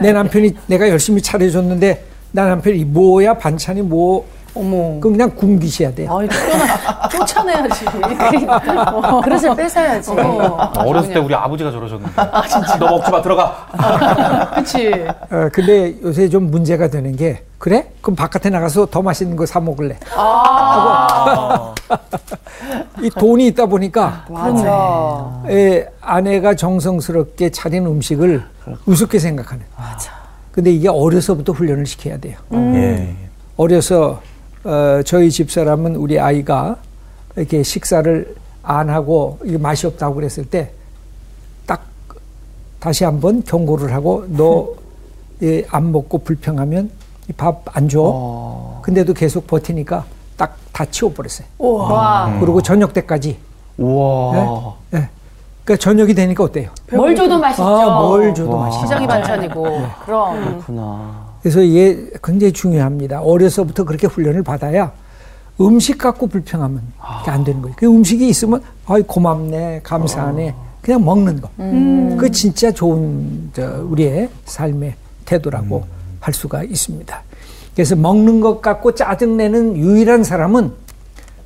내 0.01 0.07
돼. 0.07 0.13
남편이 0.13 0.55
내가 0.67 0.89
열심히 0.89 1.21
차려줬는데 1.21 2.03
나 2.31 2.45
남편이 2.47 2.85
뭐야 2.85 3.37
반찬이 3.37 3.81
뭐 3.81 4.25
어머. 4.55 4.99
그럼 4.99 5.13
그냥 5.17 5.29
굶기셔야 5.35 5.93
돼요. 5.93 6.17
아이, 6.17 6.27
쫓아내, 6.29 7.67
쫓아내야지. 7.69 7.85
어, 9.05 9.21
그릇을 9.21 9.55
뺏어야지. 9.55 10.11
어. 10.11 10.71
어렸을 10.77 11.13
때 11.13 11.19
우리 11.19 11.35
아버지가 11.35 11.71
저러셨는데. 11.71 12.13
너 12.79 12.87
먹지 12.91 13.11
마, 13.11 13.21
들어가. 13.21 13.67
그치. 14.55 14.91
어, 15.29 15.49
근데 15.51 15.95
요새 16.01 16.29
좀 16.29 16.49
문제가 16.49 16.87
되는 16.87 17.15
게 17.15 17.43
그래? 17.57 17.89
그럼 18.01 18.15
바깥에 18.15 18.49
나가서 18.49 18.85
더 18.87 19.01
맛있는 19.01 19.35
거 19.35 19.45
사 19.45 19.59
먹을래. 19.59 19.97
아. 20.15 21.73
이 23.01 23.09
돈이 23.09 23.47
있다 23.47 23.65
보니까 23.65 24.25
맞아. 24.29 25.29
에, 25.49 25.85
아내가 26.01 26.55
정성스럽게 26.55 27.49
차린 27.51 27.85
음식을 27.85 28.43
우습게 28.85 29.19
생각하는. 29.19 29.65
맞아. 29.77 30.11
근데 30.51 30.71
이게 30.71 30.87
어려서부터 30.89 31.51
훈련을 31.51 31.85
시켜야 31.85 32.17
돼요. 32.17 32.37
예. 32.53 33.13
어려서 33.57 34.21
어, 34.65 35.01
저희 35.05 35.29
집사람은 35.29 35.95
우리 35.95 36.19
아이가 36.19 36.77
이렇게 37.35 37.61
식사를 37.63 38.35
안 38.63 38.89
하고 38.89 39.37
이게 39.43 39.57
맛이 39.57 39.85
없다고 39.87 40.15
그랬을 40.15 40.45
때 40.49 40.71
딱 41.67 41.85
다시 42.79 43.03
한번 43.03 43.43
경고를 43.43 43.93
하고 43.93 44.25
너안 44.29 45.91
먹고 45.91 46.19
불평하면 46.19 46.89
밥 47.37 47.63
안 47.73 47.89
줘. 47.89 48.79
근데도 48.83 49.13
계속 49.13 49.47
버티니까 49.47 50.05
딱 50.37 50.57
다 50.71 50.83
치워버렸어요. 50.85 51.47
와. 51.57 52.37
그리고 52.39 52.61
저녁 52.61 52.91
때까지. 52.93 53.37
우와. 53.77 54.75
예. 54.93 55.09
그러니까 55.63 55.81
저녁이 55.81 56.13
되니까 56.13 56.43
어때요? 56.43 56.69
뭘 56.91 57.15
줘도 57.15 57.39
맛있죠. 57.39 57.63
아, 57.65 57.99
뭘 58.01 58.33
줘도 58.35 58.57
맛있어. 58.57 58.81
시장이 58.81 59.07
반찬이고. 59.07 59.63
그럼. 60.05 60.43
그렇구나. 60.43 61.24
그래서 61.45 61.61
이게 61.61 62.09
굉장히 62.23 62.51
중요합니다. 62.51 63.21
어려서부터 63.21 63.83
그렇게 63.83 64.07
훈련을 64.07 64.41
받아야 64.41 64.91
음식 65.61 65.99
갖고 65.99 66.25
불평하면 66.25 66.81
안 66.97 67.43
되는 67.43 67.61
거예요. 67.61 67.75
그 67.77 67.85
음식이 67.85 68.27
있으면 68.27 68.63
아이 68.87 69.03
고맙네, 69.03 69.81
감사하네, 69.83 70.55
그냥 70.81 71.05
먹는 71.05 71.41
거. 71.41 71.51
그 72.17 72.31
진짜 72.31 72.71
좋은 72.71 73.51
저 73.53 73.83
우리의 73.83 74.27
삶의 74.45 74.95
태도라고 75.25 75.85
할 76.19 76.33
수가 76.33 76.63
있습니다. 76.63 77.21
그래서 77.75 77.95
먹는 77.95 78.41
것 78.41 78.59
갖고 78.59 78.95
짜증내는 78.95 79.77
유일한 79.77 80.23
사람은 80.23 80.71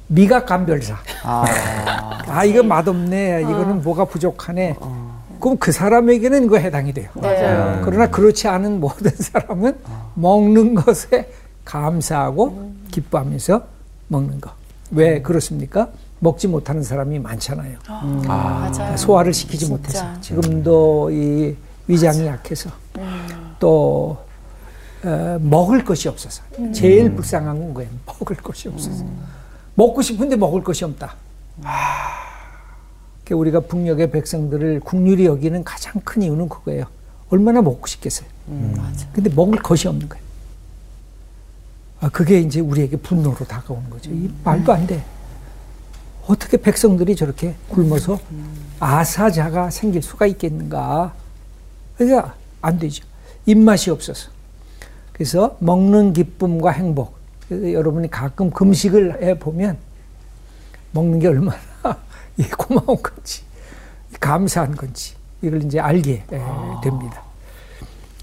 미각 0.07 0.45
감별사. 0.45 0.95
아. 1.23 1.43
아 2.25 2.45
이거 2.45 2.63
맛없네, 2.63 3.41
이거는 3.41 3.81
뭐가 3.81 4.05
부족하네. 4.05 4.77
그럼 5.39 5.57
그 5.57 5.71
사람에게는 5.71 6.45
이거 6.45 6.57
해당이 6.57 6.93
돼요. 6.93 7.09
네. 7.15 7.79
그러나 7.83 8.07
그렇지 8.09 8.47
않은 8.47 8.79
모든 8.79 9.11
사람은 9.15 9.77
먹는 10.15 10.75
것에 10.75 11.31
감사하고 11.65 12.73
기뻐하면서 12.91 13.61
먹는 14.07 14.41
것. 14.41 14.51
왜 14.91 15.21
그렇습니까? 15.21 15.89
먹지 16.19 16.47
못하는 16.47 16.83
사람이 16.83 17.19
많잖아요. 17.19 17.77
맞아요. 18.27 18.97
소화를 18.97 19.33
시키지 19.33 19.65
진짜. 19.67 19.71
못해서 19.75 20.21
지금도 20.21 21.11
이 21.11 21.55
위장이 21.87 22.25
약해서 22.25 22.69
또 23.59 24.17
어, 25.03 25.37
먹을 25.41 25.85
것이 25.85 26.09
없어서 26.09 26.43
제일 26.73 27.15
불쌍한 27.15 27.57
건 27.57 27.73
거예요. 27.73 27.89
먹을 28.05 28.35
것이 28.35 28.67
없어서 28.67 29.05
먹고 29.75 30.01
싶은데 30.01 30.35
먹을 30.35 30.61
것이 30.61 30.83
없다. 30.83 31.15
그 31.61 31.67
우리가 33.33 33.61
북녘의 33.61 34.11
백성들을 34.11 34.81
국률이 34.81 35.25
여기는 35.25 35.63
가장 35.63 36.01
큰 36.03 36.21
이유는 36.21 36.49
그거예요. 36.49 36.85
얼마나 37.29 37.61
먹고 37.61 37.87
싶겠어요. 37.87 38.27
근데 39.13 39.29
먹을 39.33 39.59
것이 39.59 39.87
없는 39.87 40.09
거예요. 40.09 40.23
아, 42.01 42.09
그게 42.09 42.39
이제 42.39 42.59
우리에게 42.59 42.97
분노로 42.97 43.35
다가오는 43.35 43.89
거죠. 43.89 44.09
이 44.11 44.29
말도 44.43 44.71
안 44.71 44.87
돼. 44.87 45.03
어떻게 46.27 46.57
백성들이 46.57 47.15
저렇게 47.15 47.55
굶어서 47.67 48.19
아사자가 48.79 49.69
생길 49.69 50.01
수가 50.01 50.25
있겠는가. 50.27 51.13
그러니까 51.97 52.35
안 52.61 52.79
되죠. 52.79 53.03
입맛이 53.45 53.89
없어서. 53.89 54.29
그래서 55.11 55.57
먹는 55.59 56.13
기쁨과 56.13 56.71
행복, 56.71 57.17
그래서 57.47 57.73
여러분이 57.73 58.09
가끔 58.09 58.51
금식을 58.51 59.21
해 59.21 59.37
보면 59.37 59.77
먹는 60.91 61.19
게 61.19 61.27
얼마나 61.27 61.59
이 62.37 62.43
고마운 62.43 63.01
건지 63.01 63.43
감사한 64.19 64.75
건지 64.75 65.15
이걸 65.41 65.63
이제 65.63 65.79
알게 65.79 66.23
에, 66.31 66.41
됩니다. 66.83 67.21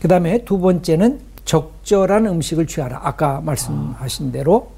그 0.01 0.09
다음에 0.09 0.45
두 0.45 0.59
번째는 0.59 1.21
적절한 1.45 2.27
음식을 2.27 2.67
취하라. 2.67 3.01
아까 3.03 3.41
말씀하신 3.41 4.33
대로 4.33 4.73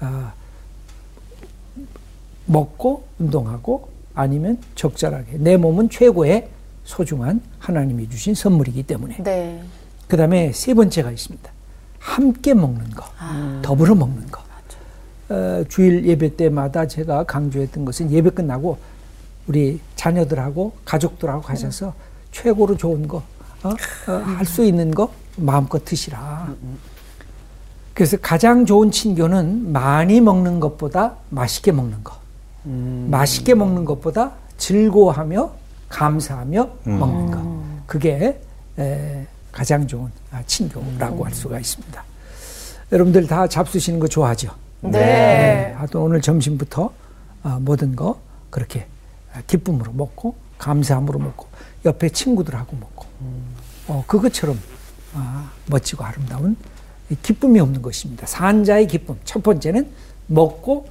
아, 0.00 0.32
먹고 2.46 3.04
운동하고 3.18 3.88
아니면 4.14 4.58
적절하게 4.74 5.38
내 5.38 5.56
몸은 5.56 5.90
최고의 5.90 6.48
소중한 6.84 7.40
하나님이 7.58 8.08
주신 8.10 8.34
선물이기 8.34 8.82
때문에 8.82 9.16
네. 9.22 9.62
그 10.08 10.16
다음에 10.16 10.52
세 10.52 10.74
번째가 10.74 11.10
있습니다. 11.10 11.50
함께 11.98 12.52
먹는 12.52 12.90
거, 12.90 13.04
더불어 13.62 13.94
먹는 13.94 14.30
거. 14.30 14.42
어, 15.32 15.64
주일 15.68 16.04
예배 16.06 16.36
때마다 16.36 16.86
제가 16.86 17.24
강조했던 17.24 17.86
것은 17.86 18.10
예배 18.10 18.30
끝나고 18.30 18.76
우리 19.46 19.80
자녀들하고 19.96 20.72
가족들하고 20.84 21.40
가셔서 21.40 21.94
최고로 22.32 22.76
좋은 22.76 23.08
거, 23.08 23.22
어? 23.62 23.70
할수 24.06 24.62
있는 24.62 24.90
거 24.90 25.10
마음껏 25.36 25.82
드시라. 25.84 26.52
그래서 27.94 28.16
가장 28.18 28.66
좋은 28.66 28.90
친교는 28.90 29.72
많이 29.72 30.20
먹는 30.20 30.60
것보다 30.60 31.16
맛있게 31.30 31.72
먹는 31.72 32.04
거. 32.04 32.16
맛있게 32.64 33.54
먹는 33.54 33.84
것보다 33.84 34.32
즐거워하며 34.58 35.50
감사하며 35.88 36.70
먹는 36.84 37.30
것. 37.30 37.86
그게 37.86 38.40
에, 38.78 39.26
가장 39.50 39.86
좋은 39.86 40.10
아, 40.30 40.42
친교라고 40.46 41.24
할 41.24 41.34
수가 41.34 41.58
있습니다. 41.58 42.04
여러분들 42.92 43.26
다 43.26 43.46
잡수시는 43.46 43.98
거 43.98 44.06
좋아하죠? 44.08 44.61
네. 44.82 45.74
하여튼 45.76 46.00
오늘 46.00 46.20
점심부터 46.20 46.92
아, 47.42 47.58
모든 47.60 47.96
거 47.96 48.20
그렇게 48.50 48.86
아, 49.32 49.40
기쁨으로 49.46 49.92
먹고 49.92 50.34
감사함으로 50.58 51.18
먹고 51.18 51.46
옆에 51.84 52.08
친구들하고 52.08 52.76
먹고 52.76 53.06
어, 53.88 54.04
그것처럼 54.06 54.58
아, 55.14 55.50
멋지고 55.66 56.04
아름다운 56.04 56.56
이 57.10 57.16
기쁨이 57.22 57.60
없는 57.60 57.82
것입니다. 57.82 58.26
산자의 58.26 58.86
기쁨. 58.86 59.18
첫 59.24 59.42
번째는 59.42 59.88
먹고 60.26 60.88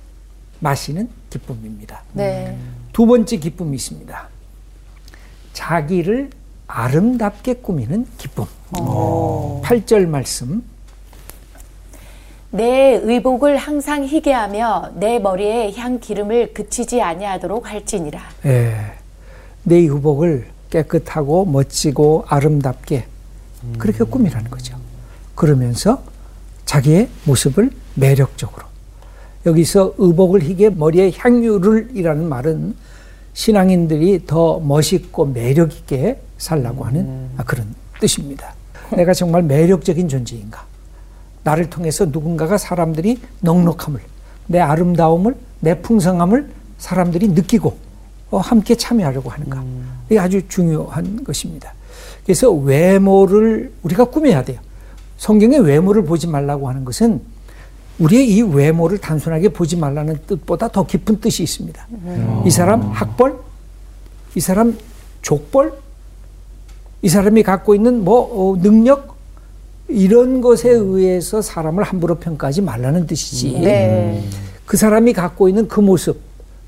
마시는 0.59 1.09
기쁨입니다. 1.29 2.03
네. 2.13 2.57
두 2.93 3.05
번째 3.05 3.37
기쁨이 3.37 3.75
있습니다. 3.75 4.29
자기를 5.53 6.29
아름답게 6.67 7.55
꾸미는 7.55 8.05
기쁨. 8.17 8.45
8절 9.63 10.05
말씀. 10.07 10.63
내 12.51 12.99
의복을 13.01 13.55
항상 13.55 14.03
희게 14.05 14.33
하며 14.33 14.91
내 14.95 15.19
머리에 15.19 15.71
향 15.73 15.99
기름을 15.99 16.53
그치지 16.53 17.01
아니하도록 17.01 17.69
할지니라. 17.69 18.21
예, 18.45 18.75
내 19.63 19.77
의복을 19.77 20.47
깨끗하고 20.69 21.45
멋지고 21.45 22.25
아름답게 22.27 23.05
그렇게 23.77 24.03
꾸미라는 24.03 24.51
거죠. 24.51 24.75
그러면서 25.35 26.03
자기의 26.65 27.09
모습을 27.25 27.71
매력적으로. 27.95 28.65
여기서 29.45 29.93
의복을 29.97 30.41
희게 30.43 30.71
머리에 30.71 31.11
향유를이라는 31.15 32.27
말은 32.27 32.75
신앙인들이 33.33 34.25
더 34.25 34.59
멋있고 34.59 35.25
매력 35.25 35.73
있게 35.73 36.19
살라고 36.37 36.83
하는 36.83 37.29
아, 37.37 37.43
그런 37.43 37.73
뜻입니다. 37.99 38.53
내가 38.95 39.13
정말 39.13 39.41
매력적인 39.43 40.09
존재인가? 40.09 40.70
나를 41.43 41.69
통해서 41.69 42.05
누군가가 42.05 42.57
사람들이 42.57 43.19
넉넉함을, 43.41 43.99
내 44.47 44.59
아름다움을, 44.59 45.35
내 45.59 45.81
풍성함을 45.81 46.49
사람들이 46.77 47.29
느끼고 47.29 47.77
어, 48.31 48.37
함께 48.37 48.75
참여하려고 48.75 49.29
하는가? 49.29 49.63
이게 50.09 50.19
아주 50.19 50.47
중요한 50.47 51.23
것입니다. 51.23 51.73
그래서 52.23 52.51
외모를 52.51 53.71
우리가 53.83 54.05
꾸며야 54.05 54.43
돼요. 54.43 54.59
성경의 55.17 55.59
외모를 55.59 56.03
보지 56.03 56.27
말라고 56.27 56.69
하는 56.69 56.85
것은 56.85 57.21
우리의 57.99 58.29
이 58.29 58.41
외모를 58.41 58.97
단순하게 58.97 59.49
보지 59.49 59.75
말라는 59.75 60.19
뜻보다 60.25 60.69
더 60.69 60.85
깊은 60.85 61.19
뜻이 61.19 61.43
있습니다. 61.43 61.87
이 62.45 62.49
사람 62.49 62.81
학벌, 62.89 63.37
이 64.35 64.39
사람 64.39 64.77
족벌, 65.21 65.73
이 67.03 67.09
사람이 67.09 67.43
갖고 67.43 67.75
있는 67.75 68.03
뭐 68.03 68.21
어, 68.21 68.57
능력 68.61 69.10
이런 69.91 70.41
것에 70.41 70.69
의해서 70.69 71.41
사람을 71.41 71.83
함부로 71.83 72.15
평가하지 72.15 72.61
말라는 72.61 73.07
뜻이지. 73.07 73.59
네. 73.59 74.23
그 74.65 74.77
사람이 74.77 75.13
갖고 75.13 75.49
있는 75.49 75.67
그 75.67 75.79
모습, 75.79 76.19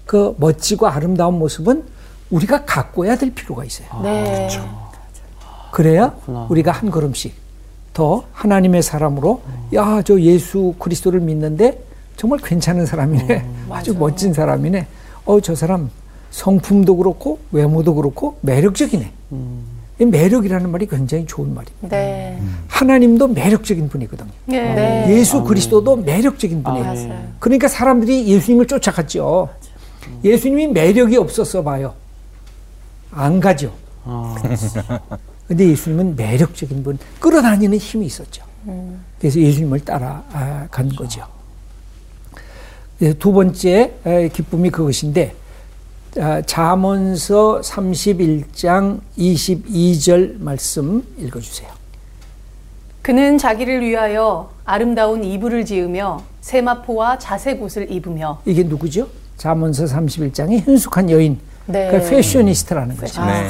그 0.05 0.36
멋지고 0.38 0.88
아름다운 0.88 1.39
모습은 1.39 1.83
우리가 2.29 2.65
가꿔야 2.65 3.15
될 3.17 3.33
필요가 3.33 3.63
있어요. 3.63 3.88
네. 4.03 4.47
그래야 5.71 6.09
그렇구나. 6.12 6.47
우리가 6.49 6.71
한 6.71 6.91
걸음씩 6.91 7.33
더 7.93 8.23
하나님의 8.33 8.81
사람으로 8.83 9.41
야저 9.73 10.19
예수 10.21 10.73
그리스도를 10.79 11.19
믿는데 11.19 11.83
정말 12.17 12.39
괜찮은 12.43 12.86
사람이네 12.86 13.45
아주 13.69 13.95
멋진 13.97 14.33
사람이네 14.33 14.88
어 15.25 15.39
저 15.39 15.55
사람 15.55 15.89
성품도 16.31 16.97
그렇고 16.97 17.39
외모도 17.51 17.95
그렇고 17.95 18.38
매력적이네 18.41 19.12
이 19.99 20.06
매력이라는 20.06 20.71
말이 20.71 20.88
굉장히 20.88 21.25
좋은 21.27 21.53
말입니다 21.53 21.88
네. 21.89 22.41
하나님도 22.67 23.27
매력적인 23.27 23.89
분이거든요 23.89 24.32
네. 24.45 24.73
네. 24.73 25.15
예수 25.17 25.43
그리스도도 25.43 25.97
매력적인 25.97 26.63
분이에요 26.63 26.84
맞아요. 26.84 27.27
그러니까 27.39 27.67
사람들이 27.67 28.27
예수님을 28.27 28.67
쫓아갔죠 28.67 29.49
예수님이 30.23 30.67
매력이 30.67 31.15
없었어 31.17 31.63
봐요 31.63 31.93
안 33.12 33.39
가죠 33.39 33.71
아, 34.06 34.36
근데 35.47 35.69
예수님은 35.69 36.15
매력적인 36.15 36.84
분, 36.84 36.97
끌어다니는 37.19 37.77
힘이 37.77 38.08
있었죠. 38.08 38.43
그래서 39.19 39.39
예수님을 39.39 39.79
따라간 39.82 40.89
거죠. 40.95 41.25
그래서 42.97 43.17
두 43.19 43.32
번째 43.32 43.93
에, 44.06 44.29
기쁨이 44.29 44.69
그것인데, 44.69 45.36
아, 46.19 46.41
잠언서 46.45 47.62
31장 47.62 48.99
22절 49.17 50.39
말씀 50.39 51.04
읽어주세요. 51.17 51.69
그는 53.02 53.38
자기를 53.39 53.82
위하여 53.82 54.52
아름다운 54.63 55.23
이불을 55.23 55.65
지으며 55.65 56.21
세마포와 56.41 57.17
자색 57.17 57.62
옷을 57.63 57.91
입으며 57.91 58.39
이게 58.45 58.63
누구죠? 58.63 59.08
잠언서 59.38 59.86
31장의 59.86 60.65
현숙한 60.65 61.10
여인, 61.10 61.39
네. 61.65 61.89
그 61.89 62.10
패셔니스트라는 62.10 62.95
거죠. 62.95 63.26
네. 63.26 63.49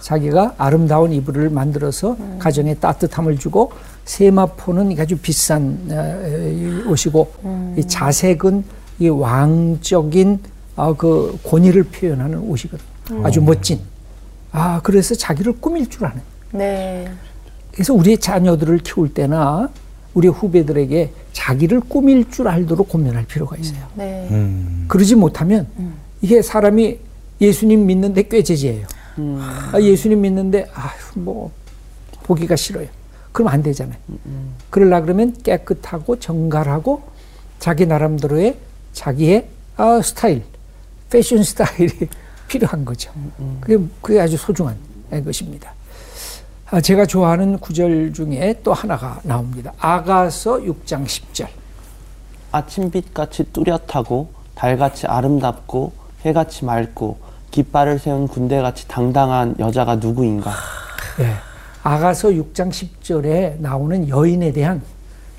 자기가 0.00 0.54
아름다운 0.56 1.12
이불을 1.12 1.50
만들어서 1.50 2.16
가정에 2.38 2.74
따뜻함을 2.74 3.38
주고 3.38 3.72
세마포는 4.06 4.98
아주 4.98 5.18
비싼 5.18 5.78
어, 5.90 6.48
이 6.48 6.88
옷이고 6.88 7.32
이 7.76 7.86
자색은 7.86 8.64
이 9.00 9.08
왕적인 9.08 10.55
어, 10.76 10.94
그 10.94 11.38
권위를 11.42 11.84
표현하는 11.84 12.38
옷이거든요. 12.38 13.26
아주 13.26 13.40
멋진. 13.40 13.80
아 14.52 14.80
그래서 14.82 15.14
자기를 15.14 15.54
꾸밀 15.60 15.88
줄 15.88 16.04
아는. 16.04 16.20
네. 16.52 17.10
그래서 17.72 17.92
우리의 17.94 18.18
자녀들을 18.18 18.78
키울 18.78 19.12
때나 19.12 19.68
우리 20.14 20.28
후배들에게 20.28 21.12
자기를 21.32 21.80
꾸밀 21.80 22.30
줄 22.30 22.48
알도록 22.48 22.88
고민할 22.88 23.26
필요가 23.26 23.56
있어요. 23.56 23.80
네. 23.94 24.28
음. 24.30 24.84
그러지 24.88 25.14
못하면 25.14 25.66
이게 26.22 26.40
사람이 26.40 26.98
예수님 27.40 27.86
믿는데 27.86 28.22
꾀죄죄예요. 28.28 28.86
아, 29.18 29.72
예수님 29.80 30.22
믿는데 30.22 30.68
아휴 30.74 31.20
뭐 31.20 31.50
보기가 32.22 32.56
싫어요. 32.56 32.88
그럼 33.32 33.48
안 33.48 33.62
되잖아요. 33.62 33.98
그러려 34.70 35.02
그러면 35.02 35.34
깨끗하고 35.42 36.18
정갈하고 36.18 37.02
자기 37.58 37.84
나름대로의 37.86 38.56
자기의 38.94 39.48
아, 39.76 40.00
스타일, 40.02 40.42
패션 41.10 41.42
스타일이 41.42 42.08
필요한 42.48 42.84
거죠. 42.84 43.10
그게, 43.60 43.82
그게 44.00 44.20
아주 44.20 44.36
소중한 44.36 44.76
것입니다. 45.24 45.72
아, 46.70 46.80
제가 46.80 47.06
좋아하는 47.06 47.58
구절 47.58 48.12
중에 48.12 48.60
또 48.64 48.72
하나가 48.72 49.20
나옵니다. 49.22 49.72
아가서 49.78 50.58
6장 50.58 51.04
10절. 51.04 51.48
아침빛같이 52.52 53.44
뚜렷하고 53.52 54.30
달같이 54.54 55.06
아름답고 55.06 55.92
해같이 56.24 56.64
맑고 56.64 57.18
깃발을 57.50 57.98
세운 57.98 58.26
군대같이 58.26 58.88
당당한 58.88 59.54
여자가 59.58 59.96
누구인가? 59.96 60.52
예. 61.20 61.34
아가서 61.82 62.30
6장 62.30 62.70
10절에 62.70 63.60
나오는 63.60 64.08
여인에 64.08 64.52
대한 64.52 64.82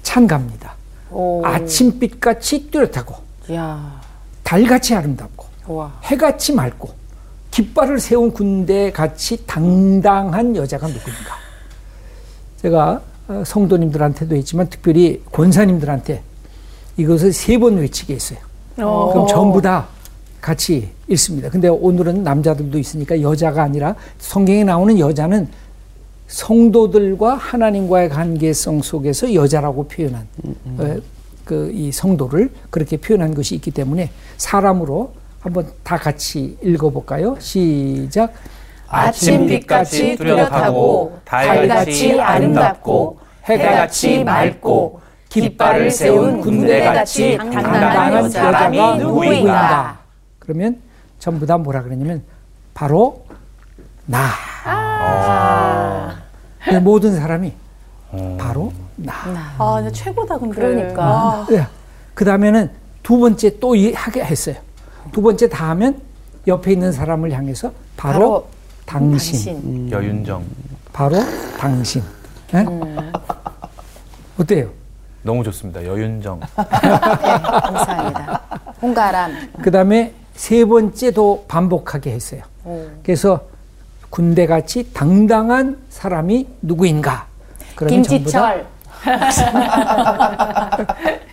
찬가입니다. 0.04 0.76
오. 1.12 1.46
아침빛같이 1.46 2.72
뚜렷하고 2.72 3.16
야. 3.54 4.02
달같이 4.44 4.96
아름답고 4.96 5.47
와. 5.68 6.00
해같이 6.06 6.54
맑고 6.54 6.90
깃발을 7.52 8.00
세운 8.00 8.32
군대 8.32 8.92
같이 8.92 9.46
당당한 9.46 10.56
여자가 10.56 10.88
누구인가? 10.88 11.36
제가 12.62 13.02
어, 13.28 13.44
성도님들한테도 13.46 14.36
했지만 14.36 14.70
특별히 14.70 15.22
권사님들한테 15.32 16.22
이것을 16.98 17.34
세 17.34 17.58
번 17.60 17.78
외치게 17.78 18.16
했어요. 18.16 18.40
어. 18.78 19.12
그럼 19.12 19.28
전부 19.28 19.62
다 19.62 19.88
같이 20.42 20.90
읽습니다. 21.10 21.50
근데 21.50 21.68
오늘은 21.68 22.24
남자들도 22.24 22.78
있으니까 22.78 23.22
여자가 23.22 23.64
아니라 23.64 23.96
성경에 24.20 24.64
나오는 24.64 24.98
여자는 24.98 25.48
성도들과 26.28 27.36
하나님과의 27.36 28.10
관계성 28.10 28.82
속에서 28.82 29.34
여자라고 29.34 29.88
표현한 29.88 30.28
그이 31.46 31.92
성도를 31.92 32.52
그렇게 32.70 32.98
표현한 32.98 33.34
것이 33.34 33.56
있기 33.56 33.72
때문에 33.72 34.12
사람으로 34.38 35.14
한번 35.48 35.66
다 35.82 35.96
같이 35.98 36.58
읽어볼까요? 36.62 37.38
시작. 37.40 38.34
아침빛같이 38.90 40.18
뚜렷하고 40.18 41.20
달같이 41.24 42.20
아름답고 42.20 43.20
해같이 43.48 44.24
맑고 44.26 45.00
깃발을 45.30 45.90
세운 45.92 46.42
군대같이 46.42 47.38
당당한 47.38 48.14
여자가 48.26 48.70
누구인가? 48.98 50.00
그러면 50.40 50.82
전부 51.18 51.46
다 51.46 51.58
뭐라 51.58 51.82
그러냐면 51.84 52.24
바로 52.74 53.26
나. 54.06 54.20
그 56.66 56.76
모든 56.76 57.16
사람이 57.16 57.54
바로 58.38 58.74
나. 58.98 59.14
아, 59.58 59.76
근데 59.78 59.92
최고다 59.94 60.38
근데. 60.40 60.56
그러니까. 60.56 61.04
아, 61.06 61.48
그 62.14 62.26
다음에는 62.26 62.70
두 63.02 63.18
번째 63.18 63.60
또 63.60 63.76
이- 63.76 63.94
하게 63.94 64.24
했어요. 64.26 64.56
두 65.12 65.22
번째 65.22 65.50
다 65.50 65.70
하면 65.70 66.02
옆에 66.48 66.72
있는 66.72 66.92
사람을 66.92 67.32
향해서 67.32 67.72
바로, 67.96 68.20
바로 68.20 68.48
당신. 68.86 69.34
당신. 69.56 69.92
여윤정. 69.92 70.44
바로 70.94 71.18
당신. 71.58 72.04
예? 72.54 72.66
어때요? 74.40 74.70
너무 75.24 75.44
좋습니다. 75.44 75.84
여윤정. 75.86 76.40
감사합니다. 76.56 78.42
홍가람. 78.82 79.52
그 79.62 79.72
다음에 79.72 80.14
세 80.36 80.64
번째도 80.66 81.46
반복하게 81.48 82.12
했어요. 82.12 82.42
그래서 83.04 83.42
군대같이 84.10 84.94
당당한 84.94 85.78
사람이 85.90 86.48
누구인가? 86.62 87.28
그러면 87.76 88.04
전부 88.04 88.32
다 88.32 88.56
김지철. 88.56 88.68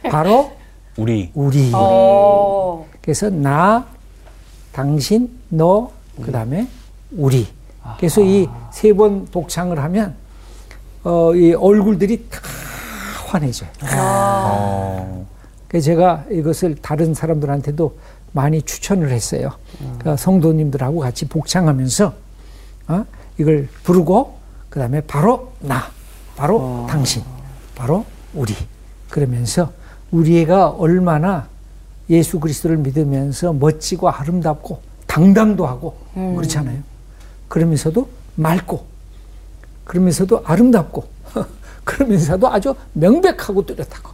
바로 0.11 0.53
우리. 0.97 1.31
우리. 1.35 1.71
어. 1.75 2.85
그래서 3.05 3.29
나, 3.29 3.87
당신, 4.73 5.29
너, 5.51 5.93
그 6.23 6.33
다음에 6.33 6.67
우리. 7.13 7.47
그래서 7.99 8.23
이 8.23 8.49
세번 8.73 9.27
독창을 9.27 9.79
하면 9.79 10.15
어, 11.03 11.35
이 11.35 11.53
얼굴들이 11.53 12.29
다 12.31 12.41
환해져요. 13.27 13.69
어. 13.99 15.27
그래서 15.69 15.85
제가 15.85 16.25
이것을 16.31 16.77
다른 16.77 17.13
사람들한테도 17.13 17.99
많이 18.33 18.63
추천을 18.63 19.11
했어요. 19.11 19.53
그러니까 19.79 20.17
성도님들하고 20.17 21.01
같이 21.01 21.29
복창하면서 21.29 22.15
어? 22.89 23.05
이걸 23.37 23.69
부르고 23.83 24.39
그 24.71 24.81
다음에 24.81 25.03
바로 25.03 25.53
나, 25.61 25.91
바로 26.37 26.87
당신, 26.89 27.23
바로 27.75 28.07
우리 28.33 28.55
그러면서 29.11 29.73
우리가 30.11 30.71
얼마나 30.71 31.49
예수 32.11 32.39
그리스도를 32.39 32.77
믿으면서 32.79 33.53
멋지고 33.53 34.11
아름답고 34.11 34.81
당당도 35.07 35.67
하고 35.67 35.97
그렇잖아요. 36.15 36.83
그러면서도 37.49 38.09
맑고 38.37 38.85
그러면서도 39.85 40.43
아름답고 40.45 41.05
그러면서도 41.85 42.49
아주 42.49 42.75
명백하고 42.93 43.65
뚜렷하고. 43.67 44.13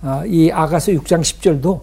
아, 0.00 0.24
이 0.26 0.50
아가서 0.50 0.92
6장 0.92 1.20
10절도 1.22 1.80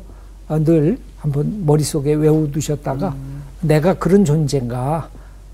아, 0.47 0.59
늘 0.59 0.97
한번 1.17 1.65
머릿속에 1.65 2.13
외워두셨다가 2.13 3.15
내가 3.61 3.95
그런 3.95 4.23
존재인가? 4.23 5.09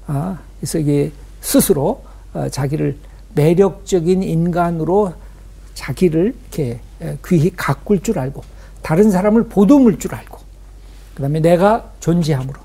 아, 0.06 0.38
그래서 0.60 0.78
이게 0.78 1.12
스스로 1.40 2.04
어, 2.34 2.48
자기를 2.50 2.98
매력적인 3.34 4.22
인간으로 4.22 5.14
자기를 5.74 6.36
이렇게 6.42 6.80
에, 7.02 7.18
귀히 7.26 7.52
가꿀 7.56 8.02
줄 8.04 8.20
알고 8.20 8.44
다른 8.82 9.12
사람을 9.12 9.46
보듬을 9.46 10.00
줄 10.00 10.16
알고 10.16 10.40
그 11.16 11.22
다음에 11.22 11.40
내가 11.40 11.92
존재함으로 12.00 12.60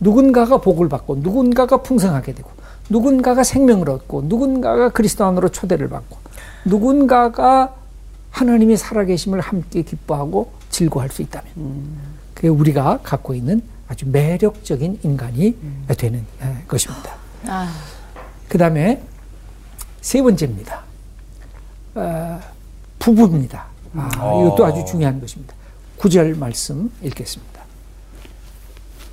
누군가가 0.00 0.58
복을 0.58 0.88
받고 0.88 1.16
누군가가 1.16 1.78
풍성하게 1.78 2.34
되고 2.34 2.50
누군가가 2.88 3.44
생명을 3.44 3.88
얻고 3.90 4.22
누군가가 4.22 4.88
그리스도 4.88 5.24
안으로 5.24 5.50
초대를 5.50 5.88
받고 5.88 6.18
누군가가 6.64 7.74
하나님의 8.30 8.76
살아계심을 8.76 9.40
함께 9.40 9.82
기뻐하고 9.82 10.52
즐거워할 10.70 11.10
수 11.10 11.22
있다면 11.22 11.50
그게 12.34 12.48
우리가 12.48 13.00
갖고 13.02 13.34
있는 13.34 13.62
아주 13.88 14.06
매력적인 14.08 15.00
인간이 15.02 15.56
되는 15.98 16.20
에, 16.40 16.64
것입니다. 16.66 17.14
아, 17.46 17.72
그 18.48 18.56
다음에 18.56 19.02
세 20.00 20.22
번째입니다. 20.22 20.82
어, 21.96 22.40
부부입니다. 22.98 23.66
아, 23.96 24.08
이것도 24.08 24.64
아주 24.64 24.84
중요한 24.84 25.20
것입니다. 25.20 25.54
구절 26.00 26.34
말씀 26.34 26.90
읽겠습니다. 27.02 27.60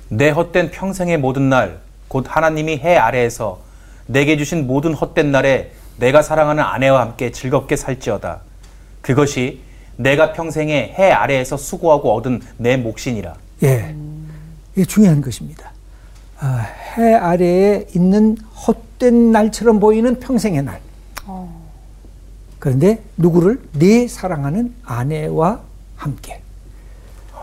내 0.08 0.30
헛된 0.30 0.70
평생의 0.70 1.18
모든 1.18 1.50
날, 1.50 1.80
곧 2.08 2.24
하나님이 2.26 2.78
해 2.78 2.96
아래에서 2.96 3.60
내게 4.06 4.38
주신 4.38 4.66
모든 4.66 4.94
헛된 4.94 5.30
날에 5.30 5.72
내가 5.98 6.22
사랑하는 6.22 6.64
아내와 6.64 7.02
함께 7.02 7.30
즐겁게 7.30 7.76
살지어다. 7.76 8.40
그것이 9.02 9.60
내가 9.96 10.32
평생에 10.32 10.94
해 10.98 11.10
아래에서 11.10 11.58
수고하고 11.58 12.14
얻은 12.14 12.40
내 12.56 12.78
몫이니라. 12.78 13.34
예, 13.64 13.94
이게 14.74 14.86
중요한 14.86 15.20
것입니다. 15.20 15.70
아, 16.38 16.72
해 16.96 17.12
아래에 17.12 17.88
있는 17.94 18.38
헛된 18.66 19.30
날처럼 19.30 19.78
보이는 19.78 20.18
평생의 20.18 20.62
날. 20.62 20.80
그런데 22.58 23.02
누구를 23.18 23.60
내 23.74 24.08
사랑하는 24.08 24.74
아내와 24.84 25.60
함께. 25.94 26.47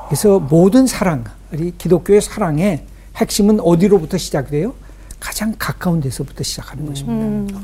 그래서 0.08 0.40
모든 0.40 0.88
사랑, 0.88 1.24
우리 1.52 1.74
기독교의 1.78 2.22
사랑의 2.22 2.84
핵심은 3.16 3.60
어디로부터 3.60 4.18
시작돼요? 4.18 4.74
가장 5.20 5.56
가까운 5.58 6.02
데서부터 6.02 6.44
시작하는 6.44 6.86
것입니다. 6.86 7.60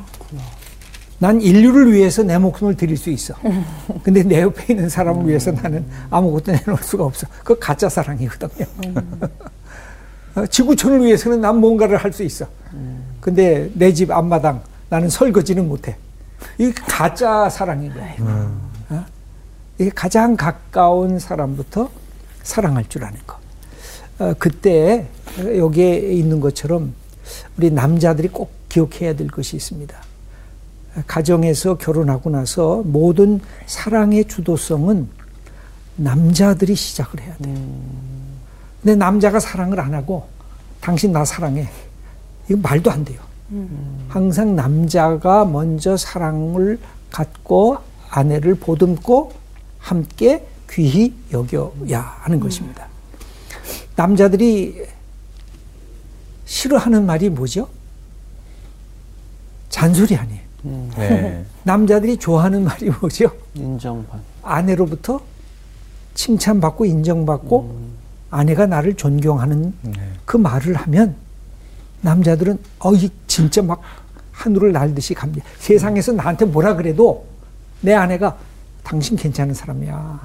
난 1.19 1.39
인류를 1.39 1.93
위해서 1.93 2.23
내 2.23 2.37
목숨을 2.39 2.75
드릴 2.75 2.97
수 2.97 3.11
있어. 3.11 3.35
근데 4.03 4.23
내 4.23 4.41
옆에 4.41 4.73
있는 4.73 4.89
사람을 4.89 5.27
위해서 5.27 5.51
나는 5.51 5.85
아무것도 6.09 6.51
내놓을 6.51 6.81
수가 6.81 7.03
없어. 7.03 7.27
그거 7.43 7.59
가짜 7.59 7.87
사랑이거든요. 7.89 8.65
어, 10.33 10.45
지구촌을 10.47 11.03
위해서는 11.03 11.41
난 11.41 11.57
뭔가를 11.59 11.97
할 11.97 12.11
수 12.13 12.23
있어. 12.23 12.47
근데 13.19 13.69
내 13.75 13.93
집 13.93 14.09
앞마당 14.09 14.61
나는 14.89 15.09
설거지는 15.09 15.67
못해. 15.67 15.97
이게 16.57 16.73
가짜 16.87 17.47
사랑인 17.49 17.93
거예요. 17.93 18.51
어? 18.89 19.05
이게 19.77 19.91
가장 19.93 20.35
가까운 20.35 21.19
사람부터 21.19 21.89
사랑할 22.43 22.87
줄 22.89 23.03
아는 23.03 23.19
거. 23.25 23.37
어, 24.19 24.33
그때 24.37 25.07
여기에 25.39 26.13
있는 26.13 26.39
것처럼 26.39 26.93
우리 27.57 27.71
남자들이 27.71 28.27
꼭 28.27 28.51
기억해야 28.69 29.15
될 29.15 29.27
것이 29.27 29.55
있습니다. 29.55 29.95
가정에서 31.07 31.77
결혼하고 31.77 32.29
나서 32.29 32.83
모든 32.85 33.39
사랑의 33.65 34.25
주도성은 34.25 35.07
남자들이 35.95 36.75
시작을 36.75 37.21
해야 37.21 37.35
돼. 37.37 37.53
근데 38.81 38.95
남자가 38.95 39.39
사랑을 39.39 39.79
안 39.79 39.93
하고 39.93 40.27
당신 40.81 41.11
나 41.11 41.23
사랑해. 41.23 41.69
이거 42.49 42.59
말도 42.61 42.91
안 42.91 43.05
돼요. 43.05 43.21
항상 44.07 44.55
남자가 44.55 45.45
먼저 45.45 45.97
사랑을 45.97 46.79
갖고 47.09 47.77
아내를 48.09 48.55
보듬고 48.55 49.33
함께 49.77 50.45
귀히 50.71 51.13
여겨야 51.31 51.99
하는 52.21 52.39
것입니다. 52.39 52.87
남자들이 53.95 54.85
싫어하는 56.45 57.05
말이 57.05 57.29
뭐죠? 57.29 57.67
잔소리 59.69 60.15
아니에요. 60.15 60.41
네. 60.97 61.45
남자들이 61.63 62.17
좋아하는 62.17 62.63
말이 62.63 62.89
뭐죠? 62.89 63.31
인정받. 63.53 64.19
아내로부터 64.43 65.21
칭찬받고 66.13 66.85
인정받고 66.85 67.91
아내가 68.29 68.65
나를 68.65 68.95
존경하는 68.95 69.73
네. 69.81 69.91
그 70.25 70.37
말을 70.37 70.75
하면 70.75 71.15
남자들은 72.01 72.57
어이 72.79 73.09
진짜 73.27 73.61
막 73.61 73.81
하늘을 74.31 74.71
날듯이 74.71 75.13
갑니다. 75.13 75.45
세상에서 75.59 76.13
나한테 76.13 76.45
뭐라 76.45 76.75
그래도 76.75 77.25
내 77.81 77.93
아내가 77.93 78.37
당신 78.83 79.15
괜찮은 79.17 79.53
사람이야. 79.53 80.21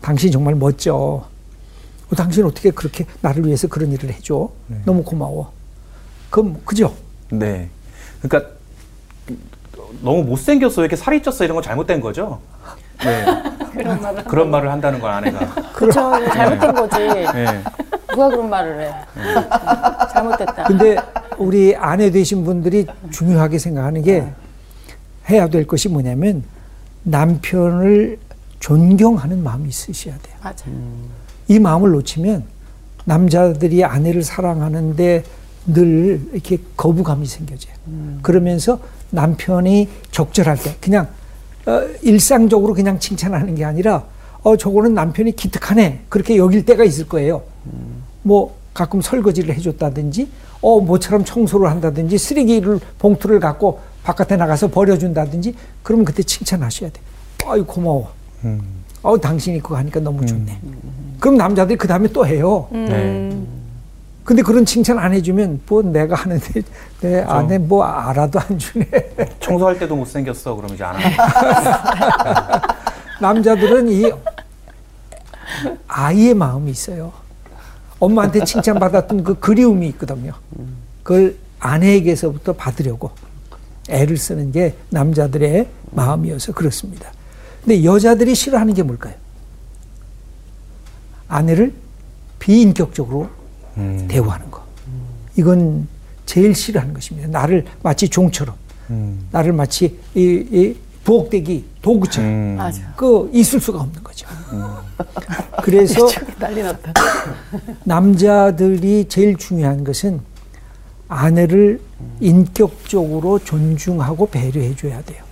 당신 0.00 0.30
정말 0.32 0.54
멋져. 0.54 0.94
어, 0.94 2.14
당신 2.16 2.44
어떻게 2.44 2.70
그렇게 2.70 3.06
나를 3.20 3.46
위해서 3.46 3.66
그런 3.68 3.90
일을 3.92 4.10
해줘? 4.12 4.50
너무 4.84 5.02
고마워. 5.02 5.52
그럼 6.30 6.60
그죠? 6.64 6.94
네. 7.30 7.68
그러니까 8.20 8.50
너무 10.02 10.22
못생겼어. 10.24 10.82
왜 10.82 10.86
이렇게 10.86 10.96
살이 10.96 11.22
쪘어. 11.22 11.44
이런 11.44 11.54
건 11.54 11.62
잘못된 11.62 12.00
거죠? 12.00 12.40
네. 13.02 13.24
그런 13.72 14.00
말을 14.00 14.24
그런 14.24 14.50
말을 14.50 14.70
한다는 14.70 15.00
건 15.00 15.12
아내가. 15.12 15.54
그렇죠. 15.72 16.12
잘못된 16.28 16.74
거지. 16.74 16.98
네. 16.98 17.62
누가 18.10 18.28
그런 18.28 18.50
말을 18.50 18.80
해? 18.82 18.94
잘못됐다. 20.12 20.64
근데 20.64 20.96
우리 21.38 21.74
아내 21.74 22.10
되신 22.10 22.44
분들이 22.44 22.86
중요하게 23.10 23.58
생각하는 23.58 24.02
게 24.02 24.26
해야 25.28 25.48
될 25.48 25.66
것이 25.66 25.88
뭐냐면 25.88 26.44
남편을 27.04 28.18
존경하는 28.60 29.42
마음이 29.42 29.68
있으셔야 29.68 30.16
돼요. 30.18 30.36
맞아. 30.42 30.66
이 31.48 31.58
마음을 31.58 31.90
놓치면 31.92 32.44
남자들이 33.04 33.84
아내를 33.84 34.22
사랑하는데 34.22 35.24
늘 35.66 36.20
이렇게 36.32 36.58
거부감이 36.76 37.26
생겨져요. 37.26 37.74
그러면서 38.22 38.80
남편이 39.10 39.88
적절할 40.10 40.58
때 40.58 40.76
그냥 40.80 41.08
어, 41.66 41.82
일상적으로 42.02 42.74
그냥 42.74 42.98
칭찬하는 42.98 43.54
게 43.54 43.64
아니라 43.64 44.04
어 44.42 44.56
저거는 44.56 44.92
남편이 44.92 45.36
기특하네 45.36 46.04
그렇게 46.10 46.36
여길 46.36 46.66
때가 46.66 46.84
있을 46.84 47.08
거예요. 47.08 47.42
뭐 48.22 48.56
가끔 48.74 49.00
설거지를 49.00 49.54
해줬다든지 49.54 50.28
어 50.60 50.80
모처럼 50.80 51.24
청소를 51.24 51.70
한다든지 51.70 52.18
쓰레기를 52.18 52.80
봉투를 52.98 53.40
갖고 53.40 53.80
바깥에 54.04 54.36
나가서 54.36 54.68
버려준다든지 54.68 55.56
그러면 55.82 56.04
그때 56.04 56.22
칭찬하셔야 56.22 56.90
돼. 56.90 57.00
아유 57.46 57.64
고마워. 57.64 58.12
어 59.02 59.18
당신이 59.18 59.60
그거 59.60 59.76
하니까 59.78 59.98
너무 60.00 60.24
좋네. 60.24 60.60
그럼 61.18 61.36
남자들이 61.36 61.76
그 61.76 61.88
다음에 61.88 62.08
또 62.08 62.26
해요. 62.26 62.68
네. 62.70 63.36
근데 64.24 64.42
그런 64.42 64.64
칭찬 64.64 64.98
안 64.98 65.12
해주면 65.12 65.62
뭐 65.66 65.82
내가 65.82 66.14
하는데 66.16 66.62
내 67.00 67.22
아내 67.22 67.58
뭐 67.58 67.84
알아도 67.84 68.38
안 68.40 68.58
주네. 68.58 68.86
청소할 69.40 69.78
때도 69.78 69.96
못 69.96 70.06
생겼어. 70.06 70.54
그러면 70.54 70.74
이제 70.74 70.84
안 70.84 70.96
하고. 70.96 72.74
남자들은 73.20 73.88
이 73.90 74.12
아이의 75.88 76.34
마음이 76.34 76.70
있어요. 76.70 77.12
엄마한테 77.98 78.44
칭찬받았던 78.44 79.24
그 79.24 79.38
그리움이 79.38 79.88
있거든요. 79.88 80.32
그걸 81.02 81.36
아내에게서부터 81.60 82.52
받으려고 82.54 83.10
애를 83.88 84.16
쓰는 84.16 84.52
게 84.52 84.74
남자들의 84.90 85.68
마음이어서 85.92 86.52
그렇습니다. 86.52 87.12
근데 87.62 87.84
여자들이 87.84 88.34
싫어하는 88.34 88.74
게 88.74 88.82
뭘까요? 88.82 89.14
아내를 91.28 91.72
비인격적으로 92.38 93.28
음. 93.76 94.06
대우하는 94.08 94.50
거. 94.50 94.62
이건 95.36 95.88
제일 96.26 96.54
싫어하는 96.54 96.94
것입니다. 96.94 97.28
나를 97.28 97.64
마치 97.82 98.08
종처럼, 98.08 98.54
음. 98.90 99.26
나를 99.30 99.52
마치 99.52 99.98
이, 100.14 100.20
이 100.20 100.76
부엌대기 101.04 101.64
도구처럼 101.82 102.30
음. 102.30 102.54
맞아. 102.56 102.94
그 102.96 103.30
있을 103.32 103.60
수가 103.60 103.80
없는 103.80 104.02
거죠. 104.02 104.26
그래서 105.62 106.08
난리 106.38 106.62
났다. 106.62 106.92
남자들이 107.84 109.06
제일 109.08 109.36
중요한 109.36 109.84
것은 109.84 110.20
아내를 111.08 111.80
인격적으로 112.20 113.38
존중하고 113.38 114.28
배려해 114.28 114.74
줘야 114.76 115.02
돼요. 115.02 115.22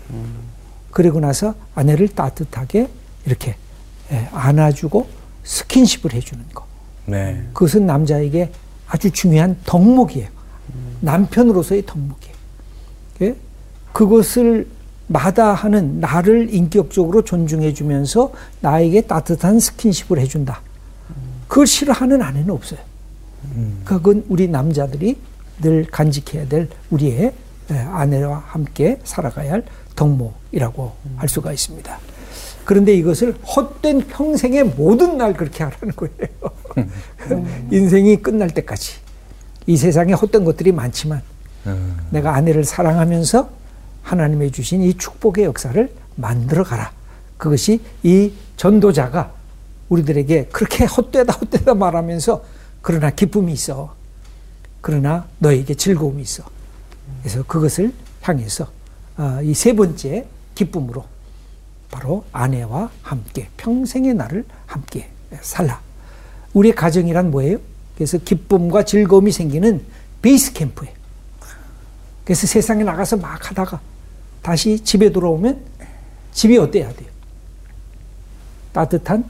그리고 0.91 1.21
나서 1.21 1.55
아내를 1.75 2.09
따뜻하게 2.09 2.89
이렇게 3.25 3.57
예, 4.11 4.29
안아주고 4.33 5.07
스킨십을 5.45 6.13
해주는 6.13 6.45
거. 6.53 6.67
네. 7.07 7.43
그것은 7.53 7.87
남자에게 7.87 8.53
아주 8.87 9.11
중요한 9.11 9.57
덕목이에요. 9.65 10.29
남편으로서의 11.01 11.85
덕목이에요. 11.87 12.35
예? 13.23 13.37
그것을 13.93 14.69
마다하는 15.09 16.01
나를 16.01 16.55
인격적으로 16.55 17.23
존중해 17.23 17.75
주면서 17.75 18.33
나에게 18.61 19.03
따뜻한 19.03 19.61
스킨십을 19.61 20.19
해준다. 20.21 20.61
그걸 21.49 21.67
싫어하는 21.67 22.23
아내는 22.23 22.51
없어요. 22.51 22.81
그건 23.85 24.25
우리 24.29 24.49
남자들이 24.49 25.19
늘 25.63 25.87
간직해야 25.91 26.49
될 26.49 26.69
우리의 26.91 27.33
예, 27.71 27.75
아내와 27.75 28.45
함께 28.47 29.01
살아가야 29.05 29.53
할 29.53 29.65
덕목이라고 29.97 30.93
할 31.17 31.29
수가 31.29 31.53
있습니다. 31.53 31.99
그런데 32.65 32.95
이것을 32.95 33.35
헛된 33.43 34.07
평생의 34.09 34.65
모든 34.65 35.17
날 35.17 35.35
그렇게 35.35 35.65
하라는 35.65 35.95
거예요. 35.97 37.47
인생이 37.73 38.17
끝날 38.23 38.51
때까지. 38.51 38.95
이 39.67 39.77
세상에 39.77 40.13
헛된 40.13 40.45
것들이 40.45 40.73
많지만 40.73 41.23
음. 41.67 41.97
내가 42.11 42.35
아내를 42.35 42.65
사랑하면서 42.65 43.49
하나님의 44.03 44.51
주신 44.51 44.83
이 44.83 44.95
축복의 44.95 45.45
역사를 45.45 45.93
만들어 46.17 46.65
가라. 46.65 46.93
그것이 47.37 47.81
이 48.03 48.33
전도자가 48.57 49.33
우리들에게 49.89 50.49
그렇게 50.53 50.85
헛되다 50.85 51.33
헛되다 51.33 51.75
말하면서 51.75 52.45
그러나 52.81 53.11
기쁨이 53.11 53.53
있어. 53.53 53.95
그러나 54.83 55.27
너에게 55.39 55.75
즐거움이 55.75 56.21
있어. 56.23 56.45
그래서 57.23 57.43
그것을 57.45 57.95
향해서 58.21 58.69
아, 59.17 59.41
이세 59.43 59.75
번째 59.75 60.27
기쁨으로 60.55 61.05
바로 61.91 62.25
아내와 62.33 62.91
함께 63.03 63.49
평생의 63.57 64.15
날을 64.15 64.45
함께 64.67 65.09
살라. 65.41 65.81
우리의 66.53 66.75
가정이란 66.75 67.31
뭐예요? 67.31 67.59
그래서 67.95 68.19
기쁨과 68.19 68.85
즐거움이 68.85 69.31
생기는 69.33 69.85
베이스 70.21 70.53
캠프예요. 70.53 70.93
그래서 72.25 72.47
세상에 72.47 72.83
나가서 72.83 73.17
막 73.19 73.51
하다가 73.51 73.81
다시 74.43 74.81
집에 74.81 75.11
돌아오면 75.13 75.61
집이 76.33 76.59
어때야 76.59 76.93
돼요? 76.93 77.09
따뜻한 78.73 79.25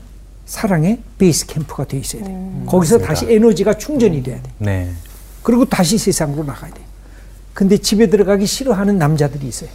사랑의 0.47 1.01
베이스 1.19 1.47
캠프가 1.47 1.85
되어 1.85 2.01
있어야 2.01 2.25
돼요. 2.25 2.65
거기서 2.67 2.99
다시 2.99 3.27
에너지가 3.31 3.77
충전이 3.77 4.23
돼야 4.23 4.41
돼요. 4.41 4.55
네. 4.59 4.93
그리고 5.43 5.65
다시 5.65 5.99
세상으로 5.99 6.45
나가야 6.45 6.73
돼요. 6.73 6.85
근데 7.55 7.77
집에 7.77 8.09
들어가기 8.09 8.47
싫어하는 8.47 8.99
남자들이 8.99 9.47
있어요. 9.47 9.71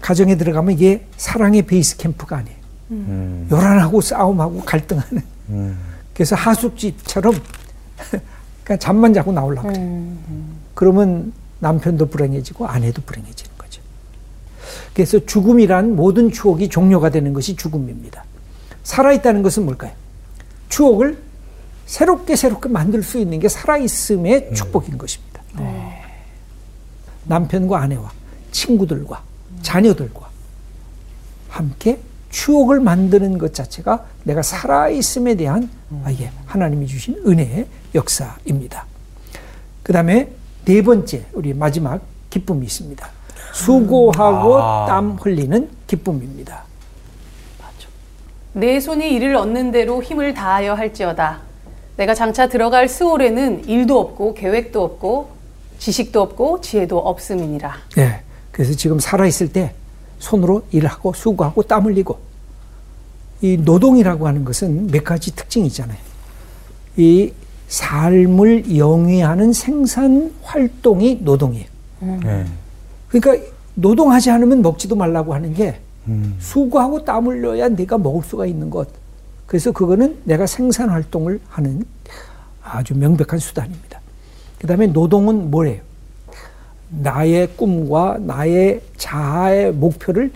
가정에 0.00 0.36
들어가면 0.36 0.74
이게 0.74 1.06
사랑의 1.16 1.62
베이스 1.62 1.96
캠프가 1.96 2.36
아니에요. 2.36 2.56
음. 2.90 3.48
요란하고 3.50 4.00
싸움하고 4.00 4.60
갈등하는. 4.60 5.22
음. 5.48 5.78
그래서 6.12 6.36
하숙집처럼 6.36 7.34
그냥 8.62 8.78
잠만 8.78 9.14
자고 9.14 9.32
나오려고 9.32 9.68
그래요. 9.68 10.12
그러면 10.74 11.32
남편도 11.60 12.06
불행해지고 12.10 12.66
아내도 12.66 13.02
불행해지는 13.02 13.50
거죠. 13.56 13.80
그래서 14.92 15.24
죽음이란 15.24 15.96
모든 15.96 16.30
추억이 16.30 16.68
종료가 16.68 17.10
되는 17.10 17.32
것이 17.32 17.56
죽음입니다. 17.56 18.24
살아있다는 18.84 19.42
것은 19.42 19.64
뭘까요? 19.64 19.92
추억을 20.68 21.18
새롭게 21.86 22.36
새롭게 22.36 22.68
만들 22.68 23.02
수 23.02 23.18
있는 23.18 23.40
게 23.40 23.48
살아있음의 23.48 24.54
축복인 24.54 24.98
것입니다. 24.98 25.42
남편과 27.24 27.80
아내와 27.80 28.10
친구들과 28.52 29.22
자녀들과 29.62 30.28
함께 31.48 31.98
추억을 32.30 32.80
만드는 32.80 33.38
것 33.38 33.54
자체가 33.54 34.04
내가 34.24 34.42
살아있음에 34.42 35.36
대한 35.36 35.70
아, 36.04 36.10
이게 36.10 36.30
하나님이 36.46 36.86
주신 36.86 37.22
은혜의 37.24 37.66
역사입니다. 37.94 38.86
그 39.82 39.92
다음에 39.92 40.30
네 40.64 40.82
번째, 40.82 41.26
우리 41.32 41.54
마지막 41.54 42.02
기쁨이 42.30 42.66
있습니다. 42.66 43.08
수고하고 43.52 44.58
아. 44.58 44.86
땀 44.88 45.12
흘리는 45.12 45.70
기쁨입니다. 45.86 46.64
내 48.52 48.80
손이 48.80 49.12
이를 49.12 49.34
얻는 49.36 49.72
대로 49.72 50.02
힘을 50.02 50.32
다하여 50.34 50.74
할지어다. 50.74 51.40
내가 51.96 52.14
장차 52.14 52.48
들어갈 52.48 52.88
스올에는 52.88 53.66
일도 53.66 53.98
없고 53.98 54.34
계획도 54.34 54.82
없고 54.82 55.28
지식도 55.78 56.20
없고 56.20 56.60
지혜도 56.60 56.98
없음이니라. 56.98 57.74
네. 57.96 58.22
그래서 58.50 58.74
지금 58.74 58.98
살아있을 58.98 59.52
때 59.52 59.74
손으로 60.18 60.62
일하고 60.70 61.12
수고하고 61.12 61.62
땀 61.62 61.84
흘리고 61.84 62.18
이 63.42 63.56
노동이라고 63.58 64.26
하는 64.26 64.44
것은 64.44 64.88
몇 64.88 65.04
가지 65.04 65.34
특징이 65.34 65.66
있잖아요. 65.66 65.98
이 66.96 67.32
삶을 67.68 68.76
영위하는 68.76 69.52
생산 69.52 70.32
활동이 70.42 71.20
노동이에요. 71.22 71.66
네. 72.00 72.44
그러니까 73.08 73.46
노동하지 73.74 74.30
않으면 74.30 74.62
먹지도 74.62 74.94
말라고 74.96 75.34
하는 75.34 75.54
게 75.54 75.80
음. 76.06 76.36
수고하고 76.38 77.04
땀 77.04 77.26
흘려야 77.26 77.68
내가 77.68 77.98
먹을 77.98 78.22
수가 78.22 78.46
있는 78.46 78.70
것. 78.70 78.88
그래서 79.46 79.72
그거는 79.72 80.18
내가 80.24 80.46
생산 80.46 80.88
활동을 80.88 81.40
하는 81.48 81.84
아주 82.62 82.94
명백한 82.96 83.38
수단입니다. 83.38 84.00
그 84.58 84.66
다음에 84.66 84.86
노동은 84.86 85.50
뭐래요? 85.50 85.82
나의 86.88 87.56
꿈과 87.56 88.18
나의 88.20 88.80
자아의 88.96 89.72
목표를 89.72 90.32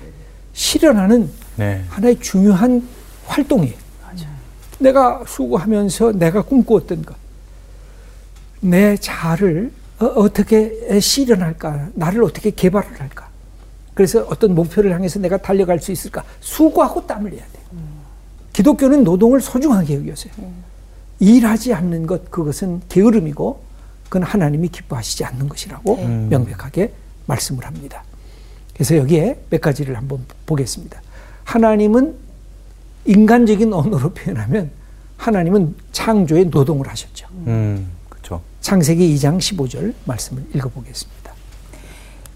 실현하는 0.52 1.30
네. 1.56 1.82
하나의 1.88 2.20
중요한 2.20 2.86
활동이에요. 3.26 3.88
내가 4.78 5.24
수고하면서 5.26 6.12
내가 6.12 6.42
꿈꾸었던 6.42 7.04
것, 7.04 7.16
내 8.60 8.96
자아를 8.96 9.72
어, 9.98 10.32
떻게 10.32 11.00
실현할까, 11.00 11.88
나를 11.94 12.22
어떻게 12.22 12.50
개발을 12.50 13.00
할까. 13.00 13.28
그래서 13.94 14.20
어떤 14.30 14.54
목표를 14.54 14.94
향해서 14.94 15.18
내가 15.18 15.36
달려갈 15.38 15.80
수 15.80 15.90
있을까? 15.90 16.22
수고하고 16.40 17.04
땀을 17.04 17.30
내야 17.32 17.40
돼. 17.40 17.57
기독교는 18.58 19.04
노동을 19.04 19.40
소중하게 19.40 19.94
여겼어요. 20.00 20.32
일하지 21.20 21.74
않는 21.74 22.08
것 22.08 22.28
그것은 22.28 22.82
게으름이고 22.88 23.62
그건 24.04 24.24
하나님이 24.24 24.66
기뻐하시지 24.70 25.24
않는 25.26 25.48
것이라고 25.48 25.96
네. 25.96 26.06
명백하게 26.30 26.92
말씀을 27.26 27.64
합니다. 27.64 28.02
그래서 28.74 28.96
여기에 28.96 29.44
몇 29.50 29.60
가지를 29.60 29.96
한번 29.96 30.24
보겠습니다. 30.44 31.00
하나님은 31.44 32.16
인간적인 33.04 33.72
언어로 33.72 34.12
표현하면 34.12 34.72
하나님은 35.18 35.76
창조의 35.92 36.46
노동을 36.46 36.88
하셨죠. 36.88 37.28
음, 37.46 37.88
그렇죠. 38.08 38.42
창세기 38.60 39.14
2장 39.14 39.38
15절 39.38 39.94
말씀을 40.04 40.44
읽어보겠습니다. 40.56 41.27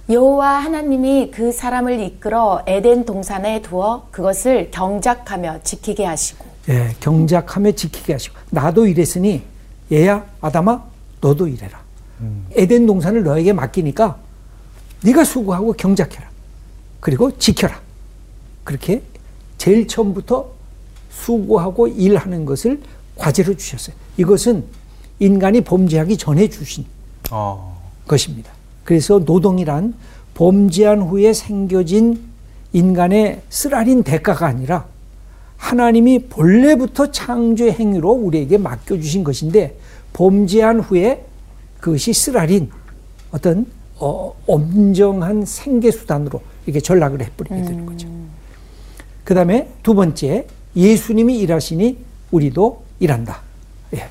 여호와 0.08 0.64
하나님이 0.64 1.30
그 1.30 1.52
사람을 1.52 2.00
이끌어 2.00 2.62
에덴 2.66 3.04
동산에 3.04 3.62
두어 3.62 4.08
그것을 4.10 4.70
경작하며 4.70 5.60
지키게 5.62 6.04
하시고 6.04 6.44
예, 6.68 6.94
경작하며 7.00 7.72
지키게 7.72 8.12
하시고 8.12 8.36
나도 8.50 8.86
이랬으니 8.86 9.42
얘야 9.90 10.24
아담아 10.40 10.84
너도 11.20 11.46
이래라. 11.46 11.80
에덴 12.52 12.86
동산을 12.86 13.24
너에게 13.24 13.52
맡기니까 13.52 14.16
네가 15.02 15.24
수고하고 15.24 15.72
경작해라. 15.72 16.28
그리고 17.00 17.36
지켜라. 17.38 17.80
그렇게 18.64 19.02
제일 19.58 19.88
처음부터 19.88 20.50
수고하고 21.10 21.88
일하는 21.88 22.44
것을 22.44 22.80
과제로 23.16 23.56
주셨어요. 23.56 23.94
이것은 24.16 24.64
인간이 25.18 25.60
범죄하기 25.62 26.16
전에 26.16 26.48
주신 26.48 26.84
어, 27.30 27.80
것입니다. 28.06 28.52
그래서 28.84 29.18
노동이란 29.18 29.94
범죄한 30.34 31.02
후에 31.02 31.32
생겨진 31.32 32.20
인간의 32.72 33.42
쓰라린 33.48 34.02
대가가 34.02 34.46
아니라 34.46 34.86
하나님이 35.56 36.26
본래부터 36.28 37.12
창조의 37.12 37.72
행위로 37.72 38.10
우리에게 38.10 38.58
맡겨주신 38.58 39.22
것인데 39.24 39.76
범죄한 40.12 40.80
후에 40.80 41.24
그것이 41.80 42.12
쓰라린 42.12 42.70
어떤 43.30 43.66
어, 43.98 44.34
엄정한 44.46 45.44
생계수단으로 45.44 46.42
이렇게 46.66 46.80
전락을 46.80 47.22
해버리게 47.22 47.54
되는 47.54 47.86
거죠. 47.86 48.08
그 49.24 49.34
다음에 49.34 49.68
두 49.82 49.94
번째, 49.94 50.46
예수님이 50.74 51.38
일하시니 51.38 51.98
우리도 52.32 52.82
일한다. 52.98 53.40
예. 53.94 54.08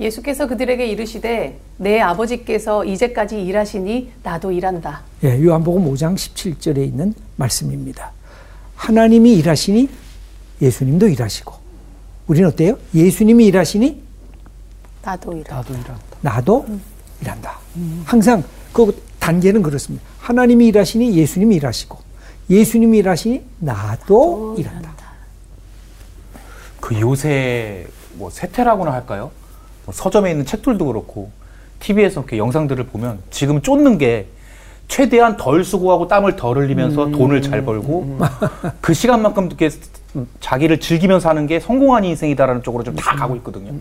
예수께서 0.00 0.46
그들에게 0.48 0.86
이르시되 0.86 1.58
내 1.76 2.00
아버지께서 2.00 2.84
이제까지 2.84 3.42
일하시니 3.44 4.12
나도 4.22 4.50
일한다. 4.50 5.02
예, 5.22 5.40
요한복음 5.42 5.84
5장 5.92 6.14
17절에 6.14 6.78
있는 6.78 7.14
말씀입니다. 7.36 8.12
하나님이 8.74 9.34
일하시니 9.34 9.88
예수님도 10.60 11.08
일하시고 11.08 11.54
우리는 12.26 12.48
어때요? 12.48 12.76
예수님이 12.94 13.46
일하시니 13.46 14.02
나도 15.02 15.36
이라. 15.36 15.56
나도 15.56 15.74
일한다. 15.74 16.02
나도 16.22 16.66
일한다. 17.20 17.58
항상 18.04 18.42
그 18.72 19.00
단계는 19.20 19.62
그렇습니다. 19.62 20.04
하나님이 20.18 20.66
일하시니 20.68 21.14
예수님이 21.16 21.56
일하시고 21.56 21.98
예수님이 22.50 22.98
일하시니 22.98 23.44
나도 23.60 24.56
일한다. 24.58 24.92
그 26.80 26.98
요새 27.00 27.86
뭐 28.14 28.28
세태라고나 28.30 28.92
할까요? 28.92 29.30
뭐 29.84 29.92
서점에 29.94 30.30
있는 30.30 30.44
책들도 30.46 30.84
그렇고 30.86 31.30
TV에서 31.80 32.20
이렇게 32.20 32.38
영상들을 32.38 32.84
보면 32.86 33.18
지금 33.30 33.60
쫓는 33.62 33.98
게 33.98 34.26
최대한 34.88 35.36
덜 35.36 35.64
수고하고 35.64 36.08
땀을 36.08 36.36
덜 36.36 36.58
흘리면서 36.58 37.10
돈을 37.10 37.42
잘 37.42 37.64
벌고 37.64 38.18
그 38.80 38.92
시간만큼 38.94 39.46
이렇게 39.46 39.70
자기를 40.40 40.78
즐기면서 40.80 41.28
하는 41.28 41.46
게 41.46 41.58
성공한 41.60 42.04
인생이다라는 42.04 42.62
쪽으로 42.62 42.84
좀 42.84 42.94
다 42.94 43.16
가고 43.16 43.34
있거든요. 43.36 43.72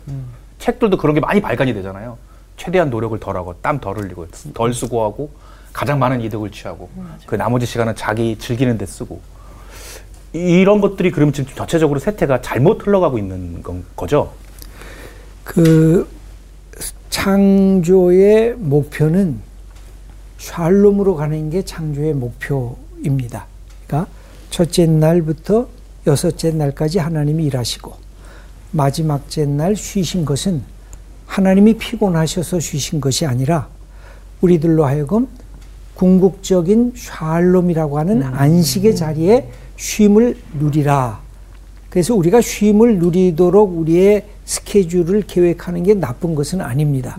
책들도 0.60 0.98
그런 0.98 1.14
게 1.14 1.20
많이 1.20 1.42
발간이 1.42 1.74
되잖아요. 1.74 2.18
최대한 2.58 2.90
노력을 2.90 3.18
덜하고 3.20 3.56
땀 3.62 3.80
덜 3.80 3.98
흘리고 3.98 4.28
덜 4.54 4.74
수고하고 4.74 5.32
가장 5.74 6.00
많은 6.00 6.22
이득을 6.22 6.52
취하고 6.52 6.90
그 7.26 7.36
나머지 7.36 7.66
시간은 7.66 7.96
자기 7.96 8.38
즐기는 8.38 8.78
데 8.78 8.86
쓰고 8.86 9.20
이런 10.34 10.82
것들이 10.82 11.12
그러면 11.12 11.34
지금 11.34 11.54
전체적으로 11.54 12.00
세태가 12.00 12.42
잘못 12.42 12.86
흘러가고 12.86 13.18
있는 13.18 13.62
건 13.62 13.84
거죠. 13.96 14.32
그 15.44 16.08
창조의 17.10 18.56
목표는 18.56 19.40
샬롬으로 20.38 21.16
가는 21.16 21.50
게 21.50 21.64
창조의 21.64 22.14
목표입니다. 22.14 23.46
그러니까 23.88 24.12
첫째 24.50 24.86
날부터 24.86 25.68
여섯째 26.08 26.52
날까지 26.52 27.00
하나님이 27.00 27.46
일하시고 27.46 27.94
마지막째 28.72 29.46
날 29.46 29.76
쉬신 29.76 30.26
것은 30.26 30.64
하나님이 31.28 31.78
피곤하셔서 31.78 32.60
쉬신 32.60 33.00
것이 33.00 33.26
아니라 33.26 33.68
우리들로 34.42 34.86
하여금 34.86 35.28
궁극적인 35.96 36.94
샬롬이라고 36.96 38.00
하는 38.00 38.24
안식의 38.24 38.96
자리에 38.96 39.50
쉼을 39.78 40.38
누리라. 40.60 41.22
그래서 41.90 42.16
우리가 42.16 42.42
쉼을 42.42 42.98
누리도록 42.98 43.78
우리의 43.78 44.26
스케줄을 44.46 45.24
계획하는 45.26 45.84
게 45.84 45.94
나쁜 45.94 46.36
것은 46.36 46.62
아닙니다. 46.62 47.18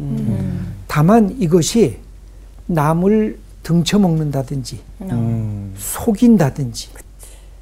다만 0.87 1.35
이것이 1.39 1.99
남을 2.67 3.39
등쳐먹는다든지 3.63 4.81
음. 5.03 5.75
속인다든지 5.77 6.91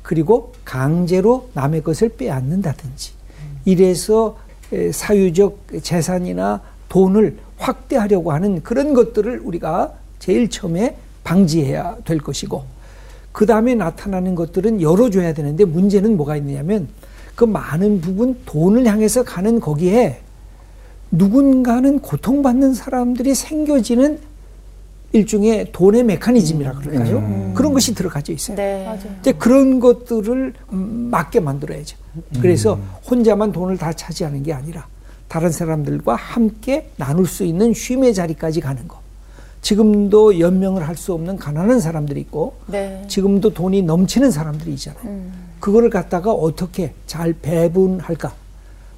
그리고 0.02 0.52
강제로 0.64 1.48
남의 1.54 1.82
것을 1.82 2.10
빼앗는다든지 2.10 3.12
이래서 3.64 4.36
에, 4.72 4.90
사유적 4.90 5.68
재산이나 5.82 6.60
돈을 6.88 7.38
확대하려고 7.56 8.32
하는 8.32 8.62
그런 8.62 8.94
것들을 8.94 9.40
우리가 9.44 9.92
제일 10.18 10.50
처음에 10.50 10.96
방지해야 11.24 11.98
될 12.04 12.18
것이고 12.18 12.64
그 13.30 13.46
다음에 13.46 13.74
나타나는 13.74 14.34
것들은 14.34 14.82
열어줘야 14.82 15.32
되는데 15.32 15.64
문제는 15.64 16.16
뭐가 16.16 16.36
있느냐면 16.36 16.88
그 17.34 17.44
많은 17.44 18.00
부분 18.00 18.38
돈을 18.44 18.86
향해서 18.86 19.22
가는 19.24 19.60
거기에 19.60 20.20
누군가는 21.10 21.98
고통받는 22.00 22.74
사람들이 22.74 23.34
생겨지는 23.34 24.18
일종의 25.14 25.68
돈의 25.72 26.04
메커니즘이라 26.04 26.72
그럴까요? 26.72 27.52
그런 27.54 27.74
것이 27.74 27.94
들어가져 27.94 28.32
있어요. 28.32 28.56
네. 28.56 28.98
이제 29.20 29.32
그런 29.32 29.78
것들을 29.78 30.54
음, 30.72 31.08
맞게 31.10 31.40
만들어야죠. 31.40 31.98
그래서 32.40 32.78
혼자만 33.10 33.52
돈을 33.52 33.76
다 33.76 33.92
차지하는 33.92 34.42
게 34.42 34.54
아니라 34.54 34.86
다른 35.28 35.50
사람들과 35.50 36.14
함께 36.14 36.90
나눌 36.96 37.26
수 37.26 37.44
있는 37.44 37.74
쉼의 37.74 38.14
자리까지 38.14 38.60
가는 38.62 38.88
거. 38.88 39.00
지금도 39.60 40.40
연명을 40.40 40.88
할 40.88 40.96
수 40.96 41.12
없는 41.12 41.36
가난한 41.36 41.78
사람들이 41.80 42.20
있고 42.22 42.54
네. 42.66 43.04
지금도 43.06 43.52
돈이 43.52 43.82
넘치는 43.82 44.30
사람들이 44.30 44.72
있잖아요. 44.72 45.02
그거를 45.62 45.90
갖다가 45.90 46.32
어떻게 46.32 46.92
잘 47.06 47.32
배분할까? 47.32 48.34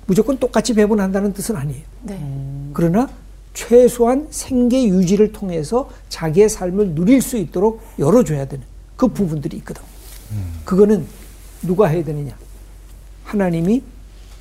무조건 0.06 0.38
똑같이 0.38 0.72
배분한다는 0.72 1.34
뜻은 1.34 1.56
아니에요. 1.56 1.82
네. 2.00 2.70
그러나 2.72 3.06
최소한 3.52 4.28
생계 4.30 4.88
유지를 4.88 5.30
통해서 5.30 5.90
자기의 6.08 6.48
삶을 6.48 6.94
누릴 6.94 7.20
수 7.20 7.36
있도록 7.36 7.82
열어줘야 7.98 8.46
되는 8.46 8.64
그 8.96 9.08
부분들이 9.08 9.58
있거든. 9.58 9.82
그거는 10.64 11.06
누가 11.60 11.86
해야 11.86 12.02
되느냐? 12.02 12.34
하나님이 13.24 13.82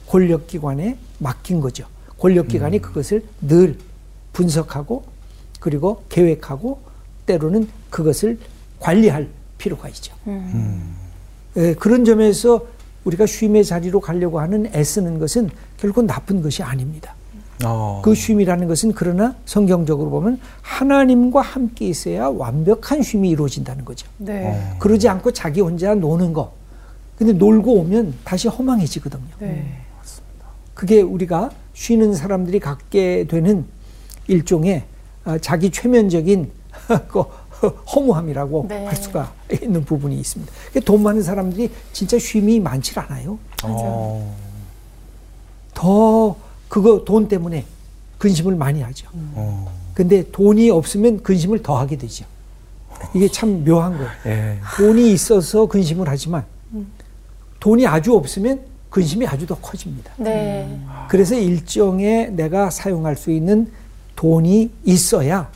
권력기관에 0.07 0.97
맡긴 1.19 1.59
거죠. 1.59 1.85
권력기관이 2.19 2.79
그것을 2.79 3.25
늘 3.41 3.77
분석하고 4.31 5.03
그리고 5.59 6.05
계획하고 6.07 6.79
때로는 7.25 7.67
그것을 7.89 8.39
관리할 8.79 9.27
필요가 9.57 9.89
있죠. 9.89 10.15
예, 10.27 10.41
그런 11.79 12.05
점에서 12.05 12.65
우리가 13.05 13.25
쉼의 13.25 13.65
자리로 13.65 13.99
가려고 13.99 14.39
하는 14.39 14.69
애쓰는 14.73 15.19
것은 15.19 15.49
결코 15.77 16.01
나쁜 16.01 16.41
것이 16.41 16.63
아닙니다. 16.63 17.15
어. 17.65 18.01
그 18.03 18.15
쉼이라는 18.15 18.67
것은 18.67 18.93
그러나 18.93 19.35
성경적으로 19.45 20.09
보면 20.09 20.39
하나님과 20.61 21.41
함께 21.41 21.87
있어야 21.87 22.27
완벽한 22.27 23.01
쉼이 23.01 23.29
이루어진다는 23.29 23.85
거죠. 23.85 24.07
네. 24.17 24.75
그러지 24.79 25.07
않고 25.07 25.31
자기 25.31 25.61
혼자 25.61 25.93
노는 25.93 26.33
거. 26.33 26.53
근데 27.17 27.33
놀고 27.33 27.73
오면 27.75 28.15
다시 28.23 28.47
허망해지거든요. 28.47 29.35
네. 29.39 29.77
그게 30.73 31.01
우리가 31.01 31.51
쉬는 31.73 32.13
사람들이 32.13 32.59
갖게 32.59 33.25
되는 33.27 33.65
일종의 34.27 34.83
아, 35.25 35.37
자기 35.37 35.69
최면적인 35.69 36.51
그 37.07 37.23
허무함이라고 37.95 38.65
네. 38.69 38.85
할 38.85 38.95
수가 38.95 39.33
있는 39.51 39.83
부분이 39.83 40.19
있습니다. 40.19 40.51
돈 40.85 41.03
많은 41.03 41.21
사람들이 41.21 41.69
진짜 41.91 42.17
쉼이 42.17 42.59
많지 42.59 42.97
않아요. 42.99 43.37
어. 43.63 44.35
더 45.73 46.35
그거 46.67 47.03
돈 47.03 47.27
때문에 47.27 47.65
근심을 48.17 48.55
많이 48.55 48.81
하죠. 48.81 49.07
어. 49.13 49.71
근데 49.93 50.23
돈이 50.31 50.69
없으면 50.69 51.21
근심을 51.23 51.61
더 51.61 51.77
하게 51.77 51.97
되죠. 51.97 52.25
이게 53.13 53.27
참 53.27 53.63
묘한 53.65 53.97
거예요. 53.97 54.09
예. 54.25 54.59
돈이 54.77 55.11
있어서 55.11 55.65
근심을 55.65 56.07
하지만 56.07 56.45
돈이 57.59 57.85
아주 57.85 58.15
없으면 58.15 58.61
근심이 58.89 59.25
아주 59.27 59.45
더 59.45 59.55
커집니다. 59.55 60.13
네. 60.17 60.79
그래서 61.09 61.35
일정에 61.35 62.27
내가 62.27 62.69
사용할 62.69 63.15
수 63.15 63.31
있는 63.31 63.71
돈이 64.15 64.71
있어야 64.85 65.49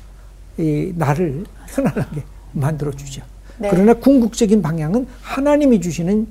이 0.57 0.91
나를 0.95 1.45
편안하게 1.67 2.23
만들어 2.53 2.91
주죠. 2.91 3.21
네. 3.57 3.69
그러나 3.71 3.93
궁극적인 3.93 4.61
방향은 4.61 5.07
하나님이 5.21 5.81
주시는 5.81 6.27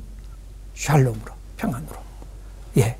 샬롬으로 0.74 1.32
평안으로. 1.56 1.96
예. 2.78 2.96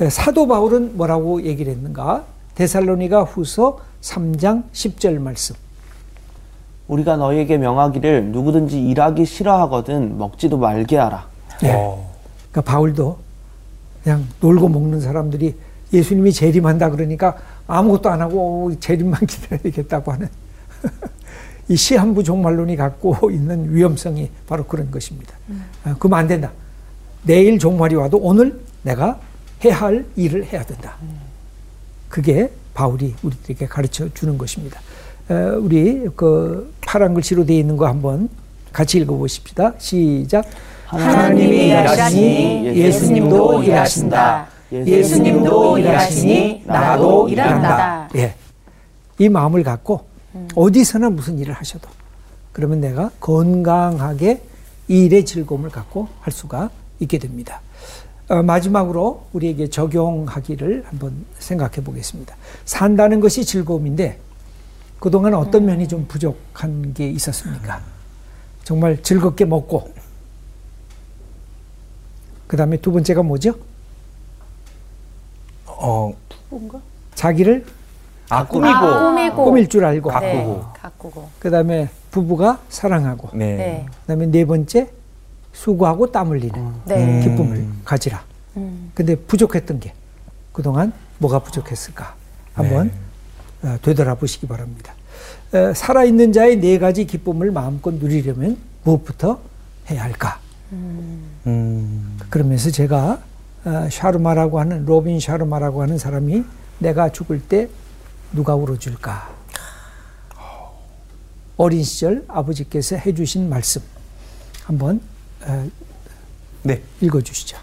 에, 0.00 0.10
사도 0.10 0.46
바울은 0.46 0.96
뭐라고 0.96 1.42
얘기를 1.42 1.72
했는가? 1.72 2.24
데살로니가 2.54 3.24
후서 3.24 3.80
3장 4.00 4.64
10절 4.72 5.18
말씀. 5.18 5.56
우리가 6.88 7.16
너희에게 7.16 7.56
명하기를 7.58 8.26
누구든지 8.26 8.80
일하기 8.80 9.24
싫어하거든 9.24 10.18
먹지도 10.18 10.58
말게 10.58 10.96
하라. 10.96 11.26
예. 11.62 11.72
어. 11.72 12.10
그러니까 12.50 12.72
바울도 12.72 13.18
그냥 14.02 14.26
놀고 14.40 14.68
먹는 14.68 15.00
사람들이 15.00 15.56
예수님이 15.92 16.32
재림한다 16.32 16.90
그러니까 16.90 17.36
아무것도 17.66 18.10
안 18.10 18.20
하고 18.20 18.70
어, 18.70 18.78
재림만 18.78 19.20
기다려야겠다고 19.26 20.12
하는 20.12 20.28
이 21.68 21.76
시한부 21.76 22.22
종말론이 22.22 22.76
갖고 22.76 23.30
있는 23.32 23.74
위험성이 23.74 24.30
바로 24.46 24.64
그런 24.64 24.90
것입니다. 24.90 25.34
아, 25.84 25.94
그러면 25.98 26.18
안 26.18 26.28
된다. 26.28 26.52
내일 27.22 27.58
종말이 27.58 27.94
와도 27.94 28.18
오늘 28.18 28.60
내가 28.82 29.18
해야 29.64 29.76
할 29.76 30.04
일을 30.16 30.44
해야 30.46 30.62
된다. 30.62 30.96
그게 32.08 32.50
바울이 32.74 33.14
우리들에게 33.22 33.66
가르쳐 33.66 34.08
주는 34.12 34.36
것입니다. 34.36 34.80
에, 35.30 35.34
우리 35.34 36.06
그 36.16 36.74
파란 36.84 37.14
글씨로 37.14 37.46
되어 37.46 37.56
있는 37.56 37.76
거 37.76 37.86
한번 37.86 38.28
같이 38.72 38.98
읽어보십시다. 38.98 39.74
시작. 39.78 40.44
하나님이 40.86 41.68
일하시니 41.68 42.66
예수님도 42.66 43.62
일하신다. 43.62 44.46
예수님도 44.70 45.78
일하시니 45.78 46.62
나도 46.66 47.28
일한다. 47.28 48.08
예. 48.16 48.34
이 49.18 49.28
마음을 49.28 49.62
갖고 49.62 50.06
어디서나 50.54 51.10
무슨 51.10 51.38
일을 51.38 51.54
하셔도 51.54 51.88
그러면 52.52 52.80
내가 52.80 53.10
건강하게 53.20 54.42
이 54.88 55.04
일의 55.04 55.24
즐거움을 55.24 55.70
갖고 55.70 56.08
할 56.20 56.32
수가 56.32 56.70
있게 57.00 57.18
됩니다. 57.18 57.60
어, 58.28 58.42
마지막으로 58.42 59.26
우리에게 59.32 59.68
적용하기를 59.68 60.84
한번 60.86 61.24
생각해 61.38 61.76
보겠습니다. 61.84 62.36
산다는 62.64 63.20
것이 63.20 63.44
즐거움인데 63.44 64.18
그동안 64.98 65.34
어떤 65.34 65.66
면이 65.66 65.88
좀 65.88 66.06
부족한 66.06 66.94
게 66.94 67.08
있었습니까? 67.10 67.82
정말 68.62 69.02
즐겁게 69.02 69.44
먹고 69.44 69.92
그 72.46 72.56
다음에 72.56 72.76
두 72.78 72.92
번째가 72.92 73.22
뭐죠? 73.22 73.54
어, 75.66 76.14
자기를 77.14 77.66
아, 78.30 78.46
꾸미고. 78.46 78.74
아, 78.74 79.10
꾸미고. 79.10 79.44
꾸밀 79.44 79.68
줄 79.68 79.84
알고 79.84 80.10
가꾸고. 80.10 80.26
네. 80.26 80.62
가꾸고. 80.80 81.28
그 81.38 81.50
다음에 81.50 81.88
부부가 82.10 82.58
사랑하고 82.68 83.30
네. 83.36 83.56
네. 83.56 83.86
그 84.02 84.06
다음에 84.06 84.26
네 84.26 84.44
번째 84.44 84.90
수고하고 85.52 86.10
땀 86.10 86.28
흘리는 86.30 86.72
네. 86.86 87.20
기쁨을 87.22 87.66
가지라. 87.84 88.22
음. 88.56 88.90
근데 88.94 89.14
부족했던 89.14 89.80
게 89.80 89.92
그동안 90.52 90.92
뭐가 91.18 91.40
부족했을까? 91.40 92.14
한번 92.54 92.90
어, 93.62 93.76
되돌아보시기 93.82 94.46
바랍니다. 94.46 94.94
어, 95.52 95.72
살아있는 95.74 96.32
자의 96.32 96.56
네 96.58 96.78
가지 96.78 97.04
기쁨을 97.06 97.50
마음껏 97.50 97.92
누리려면 97.92 98.56
무엇부터 98.84 99.38
해야 99.90 100.02
할까? 100.02 100.38
음. 100.72 102.18
그러면서 102.30 102.70
제가 102.70 103.20
어, 103.64 103.88
샤르마라고 103.90 104.60
하는 104.60 104.84
로빈 104.84 105.20
샤르마라고 105.20 105.82
하는 105.82 105.98
사람이 105.98 106.44
내가 106.78 107.10
죽을 107.10 107.40
때 107.40 107.68
누가 108.34 108.54
울어줄까? 108.54 109.28
어린 111.56 111.84
시절 111.84 112.24
아버지께서 112.26 112.96
해주신 112.96 113.48
말씀 113.48 113.80
한번 114.64 115.00
어, 115.46 115.70
네. 116.62 116.82
읽어주시죠. 117.00 117.56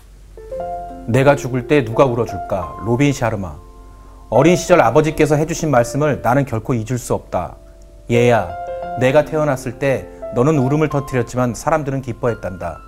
내가 1.08 1.36
죽을 1.36 1.68
때 1.68 1.84
누가 1.84 2.06
울어줄까? 2.06 2.78
로빈 2.86 3.12
샤르마. 3.12 3.60
어린 4.30 4.56
시절 4.56 4.82
아버지께서 4.82 5.36
해주신 5.36 5.70
말씀을 5.72 6.22
나는 6.22 6.46
결코 6.46 6.74
잊을 6.74 6.98
수 6.98 7.14
없다. 7.14 7.58
얘야, 8.10 8.50
내가 9.00 9.26
태어났을 9.26 9.78
때 9.78 10.08
너는 10.36 10.58
울음을 10.58 10.88
터뜨렸지만 10.88 11.54
사람들은 11.54 12.02
기뻐했단다. 12.02 12.80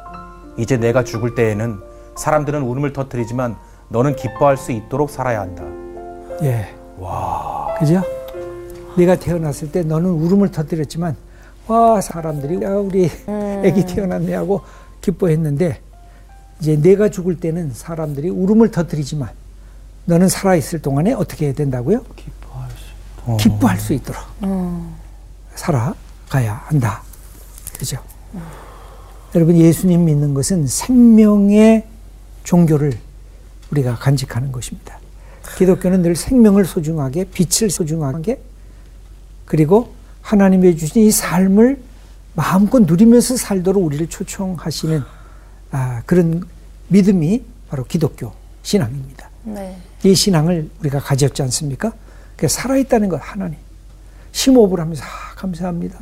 이제 0.57 0.77
내가 0.77 1.03
죽을 1.03 1.35
때에는 1.35 1.81
사람들은 2.15 2.61
울음을 2.61 2.93
터뜨리지만 2.93 3.57
너는 3.89 4.15
기뻐할 4.15 4.55
수 4.55 4.71
있도록 4.71 5.09
살아야 5.09 5.41
한다. 5.41 5.63
예. 6.43 6.82
그죠? 7.79 8.01
네가 8.97 9.15
태어났을 9.17 9.71
때 9.71 9.81
너는 9.83 10.09
울음을 10.09 10.51
터뜨렸지만 10.51 11.15
와 11.67 11.99
사람들이 12.01 12.61
야 12.63 12.69
우리 12.75 13.09
애기 13.63 13.85
태어났네 13.85 14.33
하고 14.35 14.61
기뻐했는데 15.01 15.81
이제 16.59 16.75
내가 16.79 17.09
죽을 17.09 17.39
때는 17.39 17.71
사람들이 17.73 18.29
울음을 18.29 18.71
터뜨리지만 18.71 19.29
너는 20.05 20.29
살아 20.29 20.55
있을 20.55 20.81
동안에 20.81 21.13
어떻게 21.13 21.45
해야 21.47 21.53
된다고요? 21.53 22.03
기뻐할 22.15 22.69
수. 22.71 23.37
기뻐할 23.37 23.79
수 23.79 23.93
있도록 23.93 24.21
살아가야 25.55 26.53
한다. 26.65 27.01
그죠? 27.77 27.97
여러분 29.35 29.57
예수님 29.57 30.05
믿는 30.05 30.33
것은 30.33 30.67
생명의 30.67 31.87
종교를 32.43 32.93
우리가 33.71 33.95
간직하는 33.95 34.51
것입니다. 34.51 34.99
기독교는 35.57 36.01
늘 36.01 36.15
생명을 36.15 36.65
소중하게, 36.65 37.25
빛을 37.25 37.69
소중하게, 37.69 38.41
그리고 39.45 39.93
하나님의 40.21 40.77
주신 40.77 41.03
이 41.03 41.11
삶을 41.11 41.81
마음껏 42.35 42.79
누리면서 42.79 43.37
살도록 43.37 43.83
우리를 43.83 44.07
초청하시는 44.07 45.03
아, 45.71 46.01
그런 46.05 46.43
믿음이 46.87 47.43
바로 47.69 47.83
기독교 47.83 48.31
신앙입니다. 48.63 49.29
네. 49.43 49.77
이 50.03 50.15
신앙을 50.15 50.69
우리가 50.79 50.99
가졌지 50.99 51.41
않습니까? 51.43 51.93
그 52.37 52.47
살아있다는 52.47 53.09
것 53.09 53.17
하나님 53.17 53.57
심호흡을 54.31 54.79
하면서 54.79 55.03
아, 55.03 55.35
감사합니다. 55.35 55.99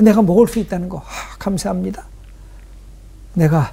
내가 0.00 0.22
먹을 0.22 0.48
수 0.48 0.58
있다는 0.58 0.88
거 0.88 0.98
아, 0.98 1.36
감사합니다. 1.38 2.04
내가 3.34 3.72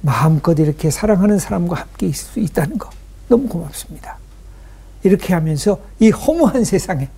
마음껏 0.00 0.58
이렇게 0.58 0.90
사랑하는 0.90 1.38
사람과 1.38 1.76
함께 1.76 2.08
있을 2.08 2.32
수 2.32 2.40
있다는 2.40 2.78
거 2.78 2.90
너무 3.28 3.46
고맙습니다. 3.46 4.18
이렇게 5.02 5.34
하면서 5.34 5.80
이 5.98 6.10
허무한 6.10 6.64
세상에 6.64 7.08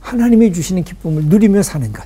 하나님이 0.00 0.52
주시는 0.52 0.84
기쁨을 0.84 1.24
누리며 1.24 1.62
사는 1.62 1.92
것 1.92 2.04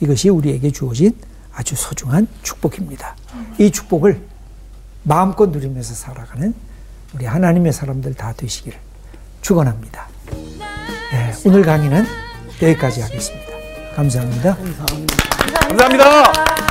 이것이 0.00 0.28
우리에게 0.28 0.70
주어진 0.70 1.14
아주 1.52 1.74
소중한 1.76 2.26
축복입니다. 2.42 3.16
이 3.58 3.70
축복을 3.70 4.20
마음껏 5.02 5.46
누리면서 5.50 5.94
살아가는 5.94 6.54
우리 7.14 7.26
하나님의 7.26 7.72
사람들 7.72 8.14
다 8.14 8.32
되시기를 8.36 8.78
축원합니다. 9.42 10.08
네, 10.30 11.32
오늘 11.44 11.62
강의는 11.62 12.04
여기까지 12.62 13.00
하겠습니다. 13.00 13.50
감사합니다. 13.96 14.56
감사합니다. 14.56 16.04
아, 16.06 16.69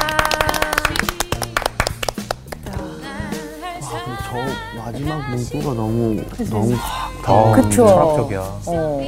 마지막 4.92 5.30
문구가 5.30 5.74
너무 5.76 6.22
너무 6.50 6.76
더 7.24 7.52
그쵸. 7.52 7.88
철학적이야. 7.88 8.40
어. 8.66 9.02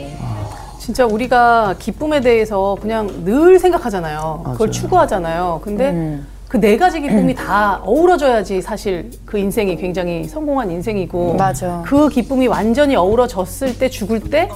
진짜 0.80 1.06
우리가 1.06 1.76
기쁨에 1.80 2.22
대해서 2.22 2.78
그냥 2.80 3.24
늘 3.24 3.60
생각하잖아요. 3.60 4.42
그걸 4.44 4.68
맞아요. 4.68 4.72
추구하잖아요. 4.72 5.62
근데 5.64 5.90
음. 5.90 6.28
그네 6.48 6.78
가지 6.78 7.00
기쁨이 7.02 7.34
다 7.34 7.82
어우러져야지 7.84 8.62
사실 8.62 9.10
그 9.26 9.38
인생이 9.38 9.78
굉장히 9.78 10.26
성공한 10.26 10.70
인생이고 10.70 11.36
맞아. 11.36 11.82
그 11.86 12.10
기쁨이 12.10 12.48
완전히 12.48 12.96
어우러졌을 12.96 13.78
때 13.80 13.90
죽을 13.90 14.20
때 14.20 14.50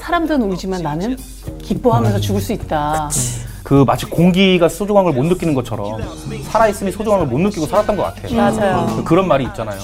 사람들은 0.00 0.42
울지만 0.42 0.82
나는 0.82 1.16
기뻐하면서 1.62 2.18
죽을 2.20 2.40
수 2.40 2.52
있다. 2.52 3.10
그 3.12 3.43
마치 3.86 4.04
공기가 4.06 4.68
소중한 4.68 5.04
걸 5.04 5.14
못 5.14 5.24
느끼는 5.24 5.54
것처럼 5.54 6.00
살아있음이 6.50 6.90
소중한 6.92 7.20
걸 7.20 7.28
못 7.28 7.38
느끼고 7.40 7.66
살았던 7.66 7.96
것 7.96 8.02
같아요. 8.02 8.36
맞아요. 8.36 9.02
그런 9.04 9.26
말이 9.28 9.44
있잖아요. 9.44 9.78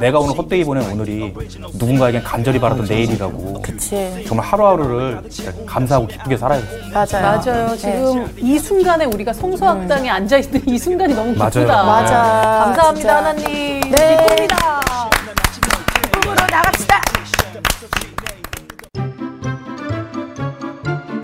내가 0.00 0.18
오늘 0.18 0.36
헛되이 0.38 0.64
보낸 0.64 0.88
오늘이 0.90 1.34
누군가에겐 1.74 2.22
간절히 2.22 2.58
바라던 2.58 2.86
내일이라고. 2.86 3.60
그치. 3.62 4.24
정말 4.26 4.46
하루하루를 4.46 5.22
진짜 5.28 5.52
감사하고 5.66 6.06
기쁘게 6.06 6.36
살아야겠어요. 6.36 6.80
맞아요. 6.92 7.40
맞아요. 7.44 7.68
네. 7.70 7.76
지금 7.76 8.34
이 8.38 8.58
순간에 8.58 9.04
우리가 9.04 9.32
성서학당에 9.32 10.08
앉아 10.08 10.38
있는 10.38 10.66
이 10.68 10.78
순간이 10.78 11.12
너무 11.14 11.34
맞아요. 11.36 11.50
기쁘다. 11.50 11.82
맞아. 11.84 12.14
감사합니다, 12.64 12.94
진짜. 12.94 13.16
하나님. 13.16 13.80
네. 13.90 14.26
기쁩니다. 14.26 14.80
으로 16.24 16.34
나갑시다. 16.50 17.00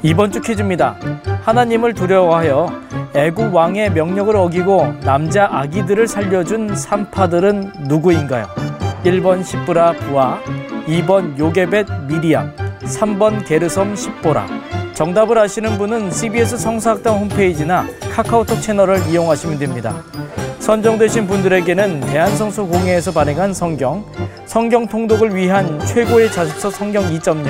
이번 0.03 0.31
주 0.31 0.41
퀴즈입니다. 0.41 0.97
하나님을 1.45 1.93
두려워하여 1.93 2.73
애국 3.15 3.55
왕의 3.55 3.93
명령을 3.93 4.35
어기고 4.35 4.95
남자 5.03 5.47
아기들을 5.53 6.09
살려준 6.09 6.75
산파들은 6.75 7.73
누구인가요? 7.81 8.47
1번 9.05 9.45
시브라 9.45 9.93
부하, 9.93 10.41
2번 10.87 11.39
요게벳 11.39 11.87
미리암, 12.09 12.51
3번 12.81 13.47
게르섬 13.47 13.95
십보라. 13.95 14.47
정답을 14.95 15.37
아시는 15.37 15.77
분은 15.77 16.11
CBS 16.11 16.57
성사학당 16.57 17.19
홈페이지나 17.19 17.85
카카오톡 18.11 18.63
채널을 18.63 19.07
이용하시면 19.09 19.59
됩니다. 19.59 20.03
선정되신 20.65 21.27
분들에게는 21.27 22.01
대한성서 22.01 22.65
공회에서 22.65 23.13
발행한 23.13 23.53
성경, 23.53 24.03
성경 24.47 24.87
통독을 24.87 25.37
위한 25.37 25.79
최고의 25.85 26.33
자습서 26.33 26.71
성경 26.71 27.05
2.0, 27.11 27.45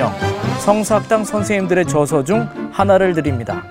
성사학당 0.59 1.23
선생님들의 1.23 1.85
저서 1.87 2.25
중 2.25 2.45
하나를 2.73 3.13
드립니다. 3.13 3.63